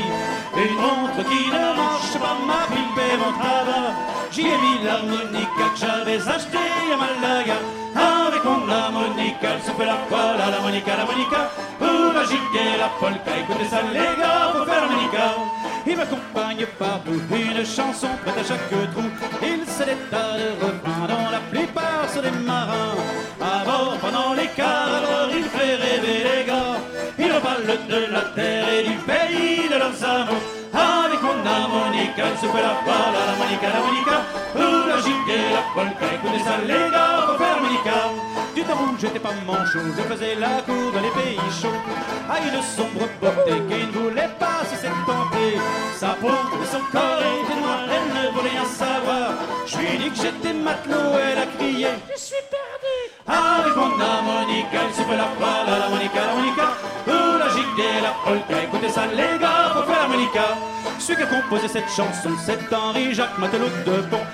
Une 0.57 0.77
montre 0.85 1.22
qui 1.29 1.48
ne 1.48 1.66
marche 1.77 2.16
pas, 2.22 2.37
ma 2.48 2.62
pipe 2.72 3.01
et 3.09 3.16
mon 3.22 3.33
tabac. 3.40 3.92
J'y 4.31 4.42
ai 4.42 4.59
mis 4.64 4.85
l'harmonica 4.85 5.64
que 5.72 5.79
j'avais 5.79 6.20
acheté 6.35 6.62
à 6.92 6.96
Malaga. 7.03 7.59
Avec 7.94 8.44
mon 8.44 8.68
harmonica, 8.68 9.48
elle 9.55 9.62
se 9.62 9.70
fait 9.77 9.87
la 9.87 9.98
poêle 10.09 10.40
à 10.40 10.51
l'harmonica, 10.51 10.96
l'harmonica. 10.96 11.51
Pour 11.79 12.12
la 12.14 12.25
gigue 12.25 12.57
et 12.57 12.79
la 12.79 12.88
polka, 13.01 13.33
écoutez 13.40 13.68
ça 13.68 13.81
les 13.92 14.16
gars, 14.20 14.53
pour 14.53 14.64
faire 14.66 14.81
l'harmonica. 14.83 15.27
Il 15.87 15.96
m'accompagne 15.96 16.66
partout, 16.79 17.20
une 17.31 17.66
chanson 17.66 18.09
prête 18.25 18.38
à 18.38 18.44
chaque 18.44 18.68
trou. 18.92 19.05
Il 19.42 19.66
se 19.66 19.85
détale 19.85 20.57
de 20.61 20.64
refrains 20.64 21.31
la 21.33 21.40
plupart 21.51 22.09
sont 22.09 22.22
des 22.22 22.31
marins. 22.31 23.02
Bord 23.83 23.99
pendant 23.99 24.35
les 24.35 24.51
alors 24.62 25.29
il 25.38 25.45
fait 25.45 25.75
rêver 25.83 26.18
les 26.29 26.45
gars. 26.45 26.79
Il 27.18 27.33
reparle 27.33 27.66
de 27.66 28.12
la 28.12 28.23
terre 28.37 28.68
et 28.77 28.83
du 28.88 28.97
pays 29.11 29.68
de 29.73 29.77
leurs 29.83 29.99
amours. 30.05 30.45
Avec 30.73 31.21
mon 31.23 31.40
harmonica, 31.55 32.25
il 32.33 32.38
se 32.40 32.47
fait 32.53 32.64
la 32.68 32.75
balle 32.87 33.16
à 33.21 33.27
l'harmonica, 33.27 33.68
l'harmonica. 33.75 34.16
Pour 34.53 34.87
la 34.90 34.99
gigue 35.05 35.33
et 35.38 35.53
la 35.57 35.62
polka, 35.75 36.07
écoutez 36.14 36.42
ça 36.45 36.57
les 36.71 36.90
gars, 36.95 37.27
pour 37.27 37.37
faire 37.38 37.55
l'harmonica. 37.55 38.32
Temps 38.68 38.79
où 38.79 38.96
j'étais 38.98 39.18
pas 39.18 39.33
manchot, 39.44 39.81
je 39.96 40.03
faisais 40.03 40.35
la 40.37 40.62
cour 40.62 40.92
dans 40.92 41.01
les 41.01 41.11
pays 41.11 41.38
chauds. 41.61 41.83
À 42.31 42.38
une 42.38 42.62
sombre 42.62 43.09
beauté 43.20 43.61
qui 43.68 43.87
ne 43.87 43.92
voulait 43.92 44.31
pas 44.38 44.62
se 44.64 44.87
tenter. 44.87 45.59
Sa 45.96 46.11
peau 46.20 46.29
et 46.29 46.66
son 46.70 46.79
corps 46.92 47.18
étaient 47.18 47.61
noirs, 47.61 47.88
elle 47.90 48.09
ne 48.14 48.31
voulait 48.33 48.51
rien 48.51 48.64
savoir. 48.64 49.33
Je 49.66 49.79
lui 49.79 49.87
ai 49.87 49.98
dit 49.98 50.11
que 50.11 50.16
j'étais 50.16 50.53
matelot, 50.53 51.18
elle 51.18 51.38
a 51.38 51.46
crié 51.59 51.88
Je 52.12 52.20
suis 52.20 52.44
perdu 52.51 52.94
Avec 53.27 53.77
mon 53.77 53.98
harmonica, 53.98 54.79
il 54.88 54.94
fait 54.94 55.16
la 55.16 55.29
balle 55.40 55.68
à 55.68 55.79
l'harmonica, 55.79 56.20
l'harmonica 56.27 56.68
Pour 57.05 57.38
la 57.38 57.48
gigue 57.48 57.79
et 57.79 58.03
la 58.03 58.14
polka, 58.25 58.62
écoutez 58.62 58.88
ça 58.88 59.07
les 59.07 59.38
gars, 59.38 59.72
faut 59.75 59.83
faire 59.85 60.03
harmonica 60.03 60.57
Celui 60.98 61.16
qui 61.16 61.22
a 61.22 61.27
composé 61.27 61.68
cette 61.68 61.88
chanson, 61.88 62.31
c'est 62.44 62.72
Henri-Jacques 62.72 63.38
Matelot 63.38 63.70
de 63.87 64.03
Pont 64.03 64.27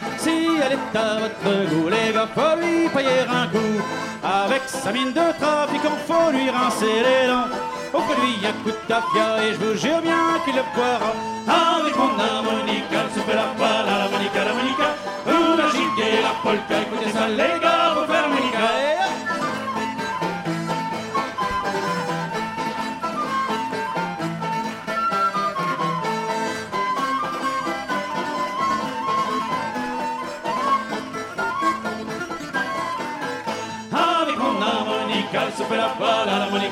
Est 0.59 0.99
à 0.99 1.19
votre 1.21 1.71
goût, 1.71 1.89
les 1.89 2.13
gars, 2.13 2.29
faut 2.35 2.61
lui 2.61 2.89
payer 2.89 3.21
un 3.29 3.47
coup. 3.47 3.81
Avec 4.25 4.63
sa 4.67 4.91
mine 4.93 5.13
de 5.13 5.33
trafiquant, 5.39 5.97
faut 6.07 6.33
lui 6.33 6.51
rincer 6.51 7.03
les 7.07 7.29
dents. 7.29 7.49
Auprès 7.95 8.17
de 8.17 8.21
lui, 8.21 8.47
un 8.47 8.53
coup 8.65 8.71
de 8.71 8.83
tafia 8.89 9.45
et 9.45 9.53
je 9.53 9.59
vous 9.59 9.77
jure 9.79 10.03
bien 10.03 10.41
qu'il 10.45 10.57
le 10.57 10.63
boira 10.75 11.13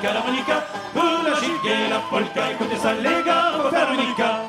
à 0.06 0.14
l'harmonica, 0.14 0.54
l'harmonica 0.54 0.66
Pour 0.92 1.22
la 1.24 1.40
gigue 1.40 1.90
la 1.90 1.98
polka, 2.10 2.52
écoutez 2.52 2.76
ça 2.76 2.94
les 2.94 3.24
gars, 3.24 3.52
faut 3.60 3.70
faire 3.70 3.88
harmonica 3.88 4.40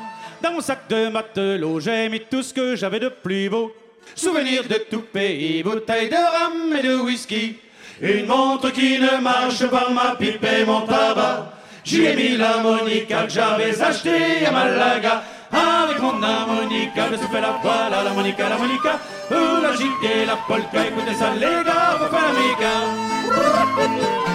Dans 0.42 0.52
mon 0.52 0.60
sac 0.60 0.88
de 0.88 1.08
matelot, 1.08 1.80
j'ai 1.80 2.08
mis 2.08 2.20
tout 2.20 2.42
ce 2.42 2.54
que 2.54 2.76
j'avais 2.76 3.00
de 3.00 3.08
plus 3.08 3.48
beau 3.48 3.72
Souvenir 4.14 4.64
de 4.64 4.74
tout 4.90 5.02
pays, 5.12 5.62
bouteille 5.62 6.08
de 6.08 6.16
rhum 6.16 6.74
et 6.76 6.82
de 6.82 6.96
whisky. 6.96 7.56
Une 8.00 8.26
montre 8.26 8.70
qui 8.70 8.98
ne 8.98 9.20
marche 9.20 9.66
pas, 9.66 9.88
ma 9.90 10.16
pipe 10.16 10.44
et 10.44 10.64
mon 10.64 10.80
tabac. 10.82 11.52
J'y 11.84 12.04
ai 12.04 12.16
mis 12.16 12.36
l'harmonica 12.36 13.24
que 13.24 13.30
j'avais 13.30 13.80
acheté 13.80 14.46
à 14.46 14.50
Malaga. 14.50 15.22
Avec 15.50 16.00
mon 16.00 16.22
harmonica, 16.22 17.06
je 17.10 17.16
souffle 17.16 17.40
la 17.40 17.52
voile 17.62 17.94
à 17.94 18.02
l'harmonica, 18.02 18.48
l'harmonica. 18.48 18.98
Ou 19.30 19.62
la 19.62 19.72
gigue 19.74 20.04
et 20.04 20.26
la 20.26 20.36
polka, 20.36 20.86
écoutez 20.86 21.14
ça 21.14 21.32
les 21.34 21.64
gars, 21.64 21.96
faut 21.98 22.08
faire 22.14 22.32
l'amica. 22.32 24.27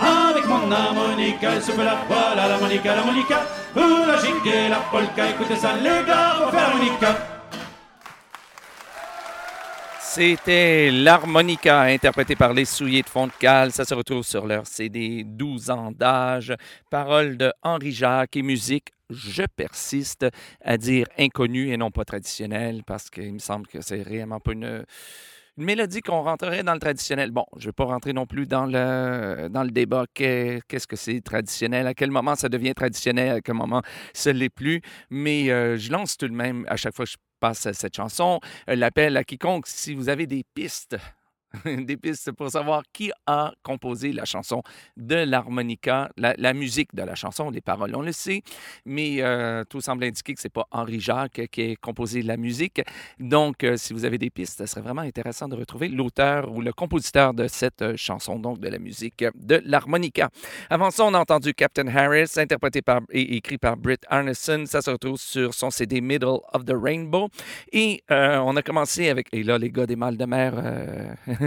Avec 0.00 0.46
mon 0.46 0.70
harmonica, 0.70 1.50
elle 1.54 1.62
souffle 1.62 1.84
la 1.84 1.96
voile 2.08 2.38
à 2.38 2.48
l'harmonica, 2.48 2.94
l'harmonica. 2.94 3.40
Ou 3.74 4.06
la 4.06 4.18
gigue 4.18 4.46
et 4.46 4.68
la 4.68 4.76
polka, 4.90 5.30
écoutez 5.30 5.56
ça 5.56 5.72
les 5.82 6.06
gars, 6.06 6.36
faut 6.44 6.50
faire 6.50 6.68
l'harmonica. 6.68 7.31
C'était 10.14 10.90
l'harmonica 10.90 11.80
interprété 11.80 12.36
par 12.36 12.52
les 12.52 12.66
souliers 12.66 13.00
de 13.00 13.08
fond 13.08 13.28
de 13.28 13.32
cale. 13.40 13.72
Ça 13.72 13.86
se 13.86 13.94
retrouve 13.94 14.22
sur 14.22 14.46
leur 14.46 14.66
CD 14.66 15.24
12 15.24 15.70
ans 15.70 15.90
d'âge. 15.90 16.52
Paroles 16.90 17.38
de 17.38 17.50
Henri 17.62 17.92
Jacques 17.92 18.36
et 18.36 18.42
musique. 18.42 18.88
Je 19.08 19.44
persiste 19.56 20.26
à 20.62 20.76
dire 20.76 21.06
inconnue 21.18 21.72
et 21.72 21.78
non 21.78 21.90
pas 21.90 22.04
traditionnelle 22.04 22.82
parce 22.86 23.08
qu'il 23.08 23.32
me 23.32 23.38
semble 23.38 23.66
que 23.66 23.80
c'est 23.80 24.02
réellement 24.02 24.38
pas 24.38 24.52
une, 24.52 24.84
mélodie 25.56 26.02
qu'on 26.02 26.20
rentrerait 26.20 26.62
dans 26.62 26.74
le 26.74 26.80
traditionnel. 26.80 27.30
Bon, 27.30 27.46
je 27.56 27.60
ne 27.60 27.68
vais 27.68 27.72
pas 27.72 27.84
rentrer 27.84 28.12
non 28.12 28.26
plus 28.26 28.46
dans 28.46 28.66
le, 28.66 29.48
dans 29.48 29.62
le 29.62 29.70
débat. 29.70 30.04
qu'est- 30.12 30.60
Qu'est-ce 30.68 30.86
que 30.86 30.96
c'est 30.96 31.22
traditionnel? 31.22 31.86
À 31.86 31.94
quel 31.94 32.10
moment 32.10 32.34
ça 32.36 32.50
devient 32.50 32.74
traditionnel? 32.74 33.36
À 33.36 33.40
quel 33.40 33.54
moment 33.54 33.80
ça 34.12 34.34
ne 34.34 34.38
l'est 34.38 34.50
plus? 34.50 34.82
Mais 35.08 35.50
euh, 35.50 35.78
je 35.78 35.90
lance 35.90 36.18
tout 36.18 36.28
de 36.28 36.34
même, 36.34 36.66
à 36.68 36.76
chaque 36.76 36.94
fois 36.94 37.06
passe 37.42 37.72
cette 37.72 37.96
chanson, 37.96 38.38
euh, 38.70 38.76
l'appel 38.76 39.16
à 39.16 39.24
quiconque, 39.24 39.66
si 39.66 39.94
vous 39.94 40.08
avez 40.08 40.28
des 40.28 40.44
pistes, 40.54 40.96
des 41.64 41.96
pistes 41.96 42.32
pour 42.32 42.50
savoir 42.50 42.82
qui 42.92 43.10
a 43.26 43.52
composé 43.62 44.12
la 44.12 44.24
chanson 44.24 44.62
de 44.96 45.16
l'harmonica, 45.16 46.10
la, 46.16 46.52
musique 46.54 46.94
de 46.94 47.02
la 47.02 47.14
chanson, 47.14 47.50
les 47.50 47.60
paroles, 47.60 47.94
on 47.94 48.02
le 48.02 48.12
sait, 48.12 48.42
mais 48.84 49.22
euh, 49.22 49.64
tout 49.68 49.80
semble 49.80 50.04
indiquer 50.04 50.34
que 50.34 50.40
c'est 50.40 50.52
pas 50.52 50.66
Henri 50.70 51.00
Jacques 51.00 51.48
qui 51.50 51.72
a 51.72 51.76
composé 51.76 52.22
la 52.22 52.36
musique. 52.36 52.82
Donc, 53.18 53.64
euh, 53.64 53.76
si 53.76 53.92
vous 53.92 54.04
avez 54.04 54.18
des 54.18 54.30
pistes, 54.30 54.58
ce 54.58 54.66
serait 54.66 54.80
vraiment 54.80 55.02
intéressant 55.02 55.48
de 55.48 55.56
retrouver 55.56 55.88
l'auteur 55.88 56.50
ou 56.52 56.60
le 56.60 56.72
compositeur 56.72 57.34
de 57.34 57.48
cette 57.48 57.82
euh, 57.82 57.96
chanson, 57.96 58.38
donc 58.38 58.58
de 58.58 58.68
la 58.68 58.78
musique 58.78 59.24
de 59.34 59.62
l'harmonica. 59.64 60.30
Avant 60.70 60.90
ça, 60.90 61.04
on 61.04 61.14
a 61.14 61.18
entendu 61.18 61.54
Captain 61.54 61.86
Harris, 61.88 62.32
interprété 62.36 62.82
par 62.82 63.00
et 63.10 63.36
écrit 63.36 63.58
par 63.58 63.76
Britt 63.76 64.04
Arneson. 64.08 64.64
Ça 64.66 64.82
se 64.82 64.90
retrouve 64.90 65.18
sur 65.18 65.54
son 65.54 65.70
CD 65.70 66.00
Middle 66.00 66.38
of 66.52 66.64
the 66.64 66.74
Rainbow. 66.74 67.28
Et 67.72 68.02
on 68.08 68.56
a 68.56 68.62
commencé 68.62 69.08
avec, 69.08 69.28
et 69.32 69.42
là, 69.42 69.58
les 69.58 69.70
gars 69.70 69.86
des 69.86 69.96
Mal 69.96 70.16
de 70.16 70.24
mer, 70.24 70.54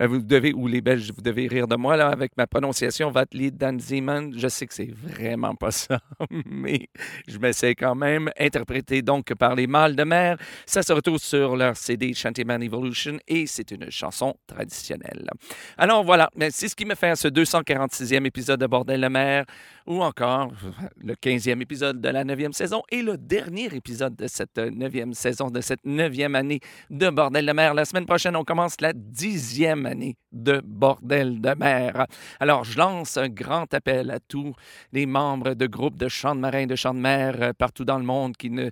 vous 0.00 0.18
devez, 0.18 0.52
ou 0.52 0.66
les 0.66 0.80
Belges, 0.80 1.10
vous 1.14 1.22
devez 1.22 1.46
rire 1.46 1.66
de 1.66 1.76
moi, 1.76 1.96
là, 1.96 2.08
avec 2.08 2.36
ma 2.36 2.46
prononciation, 2.46 3.10
Vatli 3.10 3.52
Danziman. 3.52 4.32
Je 4.36 4.48
sais 4.48 4.66
que 4.66 4.74
c'est 4.74 4.92
vraiment 4.92 5.54
pas 5.54 5.70
ça, 5.70 6.00
mais 6.46 6.88
je 7.28 7.38
m'essaie 7.38 7.74
quand 7.74 7.94
même. 7.94 8.30
Interprété 8.38 9.02
donc 9.02 9.34
par 9.34 9.54
les 9.54 9.66
Mâles 9.66 9.96
de 9.96 10.04
mer. 10.04 10.36
Ça 10.66 10.82
se 10.82 10.92
retrouve 10.92 11.18
sur 11.18 11.56
leur 11.56 11.76
CD 11.76 12.12
Shantyman 12.14 12.62
Evolution 12.62 13.18
et 13.28 13.46
c'est 13.46 13.70
une 13.70 13.90
chanson 13.90 14.34
traditionnelle. 14.46 15.28
Alors 15.76 16.04
voilà, 16.04 16.30
c'est 16.50 16.68
ce 16.68 16.76
qui 16.76 16.84
me 16.84 16.94
fait 16.94 17.10
à 17.10 17.16
ce 17.16 17.28
246e 17.28 18.26
épisode 18.26 18.60
de 18.60 18.66
Bordel 18.66 19.00
de 19.00 19.08
mer 19.08 19.44
ou 19.86 20.02
encore 20.02 20.50
le 20.96 21.14
15e 21.14 21.60
épisode 21.60 22.00
de 22.00 22.08
la 22.08 22.24
9e 22.24 22.52
saison 22.52 22.82
et 22.90 23.02
le 23.02 23.18
dernier 23.18 23.74
épisode 23.74 24.16
de 24.16 24.26
cette 24.26 24.56
9e 24.56 25.12
saison, 25.12 25.50
de 25.50 25.60
cette 25.60 25.84
9e 25.84 26.34
année 26.34 26.60
de 26.90 27.10
Bordel 27.10 27.46
de 27.46 27.52
mer. 27.52 27.74
La 27.74 27.84
semaine 27.84 28.06
prochaine, 28.06 28.36
on 28.36 28.44
commence 28.44 28.80
la 28.80 28.92
10e 29.34 29.84
année 29.84 30.16
de 30.30 30.60
Bordel 30.64 31.40
de 31.40 31.54
mer. 31.54 32.06
Alors, 32.38 32.64
je 32.64 32.78
lance 32.78 33.16
un 33.16 33.28
grand 33.28 33.72
appel 33.74 34.10
à 34.10 34.20
tous 34.20 34.54
les 34.92 35.06
membres 35.06 35.54
de 35.54 35.66
groupes 35.66 35.96
de 35.96 36.08
chants 36.08 36.34
de 36.34 36.40
marins, 36.40 36.66
de 36.66 36.76
chants 36.76 36.94
de 36.94 37.00
mer 37.00 37.36
euh, 37.40 37.52
partout 37.52 37.84
dans 37.84 37.98
le 37.98 38.04
monde 38.04 38.36
qui, 38.36 38.50
ne, 38.50 38.70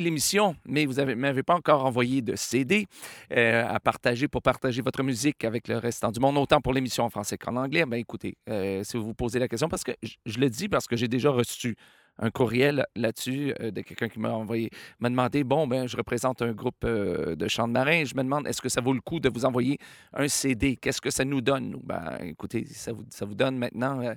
l'émission, 0.00 0.56
mais 0.66 0.86
vous 0.86 0.94
ne 0.94 1.14
m'avez 1.14 1.42
pas 1.42 1.54
encore 1.54 1.84
envoyé 1.84 2.22
de 2.22 2.34
CD 2.36 2.86
euh, 3.32 3.66
à 3.68 3.78
partager 3.80 4.26
pour 4.28 4.42
partager 4.42 4.80
votre 4.80 5.02
musique 5.02 5.44
avec 5.44 5.68
le 5.68 5.76
restant 5.76 6.10
du 6.10 6.20
monde, 6.20 6.38
autant 6.38 6.60
pour 6.60 6.72
l'émission 6.72 7.04
en 7.04 7.10
français 7.10 7.36
qu'en 7.36 7.56
anglais. 7.56 7.84
Ben 7.86 7.98
écoutez, 7.98 8.36
euh, 8.48 8.82
si 8.84 8.96
vous 8.96 9.04
vous 9.04 9.14
posez 9.14 9.38
la 9.38 9.48
question, 9.48 9.68
parce 9.68 9.84
que 9.84 9.92
je 10.02 10.38
le 10.38 10.48
dis 10.48 10.68
parce 10.68 10.86
que 10.86 10.96
j'ai 10.96 11.08
déjà 11.08 11.30
reçu 11.30 11.76
un 12.18 12.30
courriel 12.30 12.86
là-dessus 12.96 13.54
euh, 13.60 13.70
de 13.70 13.80
quelqu'un 13.82 14.08
qui 14.08 14.18
m'a 14.18 14.30
envoyé, 14.30 14.70
m'a 14.98 15.08
demandé 15.10 15.44
bon, 15.44 15.66
ben, 15.66 15.86
je 15.86 15.96
représente 15.96 16.42
un 16.42 16.52
groupe 16.52 16.84
euh, 16.84 17.36
de 17.36 17.48
chants 17.48 17.68
de 17.68 17.72
marins. 17.72 18.04
Je 18.04 18.14
me 18.14 18.22
demande, 18.22 18.46
est-ce 18.46 18.60
que 18.60 18.68
ça 18.68 18.80
vaut 18.80 18.92
le 18.92 19.00
coup 19.00 19.20
de 19.20 19.28
vous 19.28 19.44
envoyer 19.44 19.78
un 20.12 20.28
CD? 20.28 20.76
Qu'est-ce 20.76 21.00
que 21.00 21.10
ça 21.10 21.24
nous 21.24 21.40
donne? 21.40 21.78
Ben, 21.84 22.18
écoutez, 22.22 22.64
ça 22.66 22.92
vous, 22.92 23.34
donne 23.34 23.56
maintenant. 23.56 24.00
euh, 24.02 24.14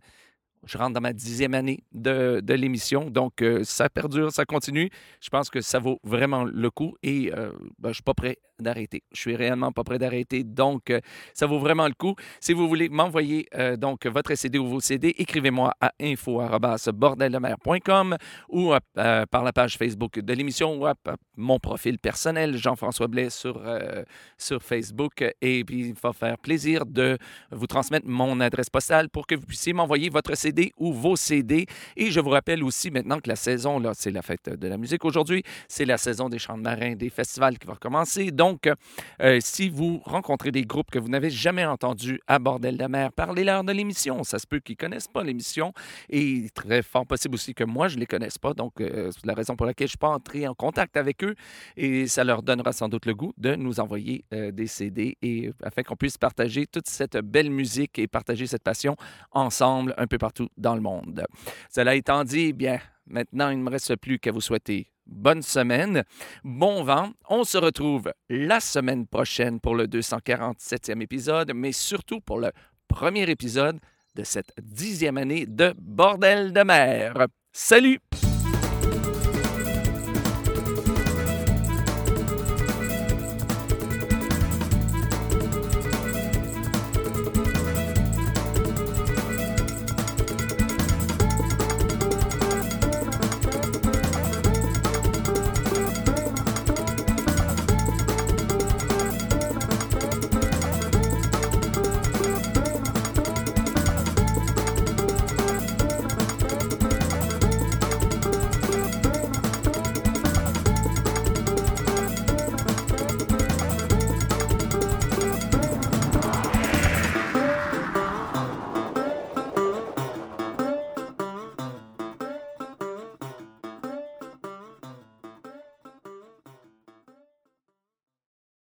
je 0.66 0.78
rentre 0.78 0.94
dans 0.94 1.02
ma 1.02 1.14
dixième 1.14 1.56
année 1.56 1.84
de, 1.92 2.54
l'émission, 2.54 3.10
donc 3.10 3.44
ça 3.64 3.90
perdure, 3.90 4.32
ça 4.32 4.46
continue. 4.46 4.92
Je 5.20 5.30
pense 5.30 5.50
que 5.50 5.60
ça 5.60 5.80
vaut 5.80 6.00
vraiment 6.04 6.44
le 6.44 6.70
coup 6.70 6.96
et 7.02 7.32
ben, 7.32 7.52
je 7.86 7.88
ne 7.88 7.94
suis 7.94 8.04
pas 8.04 8.14
prêt 8.14 8.38
d'arrêter. 8.62 9.04
Je 9.12 9.20
suis 9.20 9.36
réellement 9.36 9.72
pas 9.72 9.84
prêt 9.84 10.00
d'arrêter, 10.00 10.44
donc 10.44 10.90
euh, 10.90 11.00
ça 11.34 11.48
vaut 11.48 11.60
vraiment 11.60 11.88
le 11.88 11.94
coup. 11.94 12.16
Si 12.40 12.54
vous 12.54 12.68
voulez 12.68 12.90
m'envoyer 12.90 13.46
euh, 13.56 13.78
donc 13.78 14.06
votre 14.06 14.34
CD 14.36 14.58
ou 14.58 14.68
vos 14.68 14.80
CD, 14.80 15.14
écrivez-moi 15.18 15.74
à 15.82 15.92
info@bordeldemer.com 16.00 18.18
ou 18.50 18.74
euh, 18.74 18.80
par 19.26 19.44
la 19.44 19.54
page 19.54 19.78
Facebook 19.78 20.20
de 20.20 20.34
l'émission 20.34 20.78
ou 20.78 20.86
à, 20.86 20.94
mon 21.36 21.60
profil 21.60 21.98
personnel 21.98 22.58
Jean-François 22.58 23.08
Blais 23.08 23.30
sur 23.30 23.62
sur 24.38 24.62
Facebook 24.62 25.24
et 25.42 25.64
puis 25.64 25.88
il 25.88 25.94
va 25.94 26.14
faire 26.14 26.38
plaisir 26.38 26.86
de 26.86 27.18
vous 27.52 27.68
transmettre 27.68 28.08
mon 28.08 28.40
adresse 28.40 28.70
postale 28.70 29.10
pour 29.10 29.26
que 29.26 29.36
vous 29.36 29.46
puissiez 29.46 29.74
m'envoyer 29.74 30.10
votre 30.10 30.36
CD 30.36 30.72
ou 30.78 30.94
vos 30.94 31.16
CD. 31.16 31.66
Et 31.96 32.12
je 32.12 32.20
vous 32.20 32.30
rappelle 32.30 32.64
aussi 32.64 32.92
maintenant 32.92 33.20
que 33.20 33.30
la 33.30 33.36
saison, 33.36 33.80
là, 33.80 33.92
c'est 33.94 34.12
la 34.12 34.22
fête 34.22 34.50
de 34.50 34.68
la 34.68 34.78
musique 34.78 35.06
aujourd'hui, 35.06 35.44
c'est 35.68 35.86
la 35.86 35.98
saison 35.98 36.30
des 36.30 36.40
chants 36.40 36.58
de 36.58 36.64
marins, 36.64 36.96
des 36.96 37.10
festivals 37.10 37.58
qui 37.58 37.68
va 37.68 37.74
recommencer. 37.74 38.32
Donc, 38.32 38.51
euh, 39.22 39.40
si 39.42 39.70
vous 39.70 40.02
rencontrez 40.06 40.52
des 40.52 40.64
groupes 40.64 40.92
que 40.92 41.00
vous 41.00 41.10
n'avez 41.10 41.30
jamais 41.30 41.66
entendus 41.66 42.20
à 42.28 42.40
Bordel 42.40 42.78
de 42.78 42.86
mer, 42.86 43.12
parlez-leur 43.12 43.64
de 43.64 43.72
l'émission. 43.72 44.24
Ça 44.24 44.40
se 44.40 44.48
peut 44.48 44.60
qu'ils 44.60 44.76
ne 44.80 44.88
connaissent 44.88 45.08
pas 45.08 45.24
l'émission 45.24 45.74
et 46.10 46.48
très 46.54 46.82
fort 46.82 47.06
possible 47.06 47.36
aussi 47.36 47.54
que 47.54 47.64
moi, 47.64 47.88
je 47.88 47.96
ne 47.96 48.02
les 48.02 48.06
connaisse 48.06 48.38
pas. 48.38 48.54
Donc, 48.54 48.82
euh, 48.82 49.12
c'est 49.12 49.26
la 49.26 49.34
raison 49.34 49.56
pour 49.56 49.66
laquelle 49.66 49.88
je 49.88 49.92
ne 49.92 49.98
suis 49.98 49.98
pas 49.98 50.10
entré 50.10 50.48
en 50.48 50.54
contact 50.54 50.98
avec 50.98 51.24
eux 51.24 51.36
et 51.78 52.08
ça 52.08 52.24
leur 52.24 52.44
donnera 52.44 52.72
sans 52.74 52.90
doute 52.90 53.06
le 53.06 53.14
goût 53.14 53.34
de 53.38 53.56
nous 53.56 53.80
envoyer 53.80 54.26
euh, 54.34 54.52
des 54.52 54.68
CD 54.68 55.18
et 55.22 55.52
afin 55.64 55.84
qu'on 55.84 55.96
puisse 55.96 56.18
partager 56.18 56.68
toute 56.68 56.88
cette 56.88 57.18
belle 57.18 57.50
musique 57.50 58.00
et 58.00 58.08
partager 58.08 58.48
cette 58.48 58.64
passion 58.64 58.96
ensemble 59.32 59.94
un 59.98 60.08
peu 60.08 60.18
partout 60.18 60.50
dans 60.58 60.76
le 60.76 60.82
monde. 60.82 61.26
Cela 61.70 61.96
étant 61.96 62.24
dit, 62.24 62.48
eh 62.50 62.54
bien, 62.54 62.80
maintenant, 63.08 63.50
il 63.50 63.60
ne 63.60 63.64
me 63.64 63.70
reste 63.70 63.96
plus 63.96 64.20
qu'à 64.20 64.32
vous 64.32 64.42
souhaiter 64.42 64.88
bonne 65.06 65.42
semaine, 65.42 66.04
bon 66.44 66.84
vent. 66.84 67.12
On 67.30 67.44
se 67.44 67.58
retrouve 67.58 68.12
la 68.30 68.60
semaine 68.60 69.08
prochaine 69.08 69.60
pour 69.60 69.76
le 69.76 69.88
247e 69.88 71.02
épisode, 71.02 71.52
mais 71.54 71.72
surtout 71.72 72.22
pour 72.22 72.40
le 72.40 72.52
premier 72.88 73.30
épisode 73.30 73.80
de 74.16 74.24
cette 74.24 74.52
dixième 74.62 75.18
année 75.18 75.46
de 75.46 75.74
Bordel 75.78 76.54
de 76.54 76.64
mer. 76.64 77.28
Salut! 77.54 78.00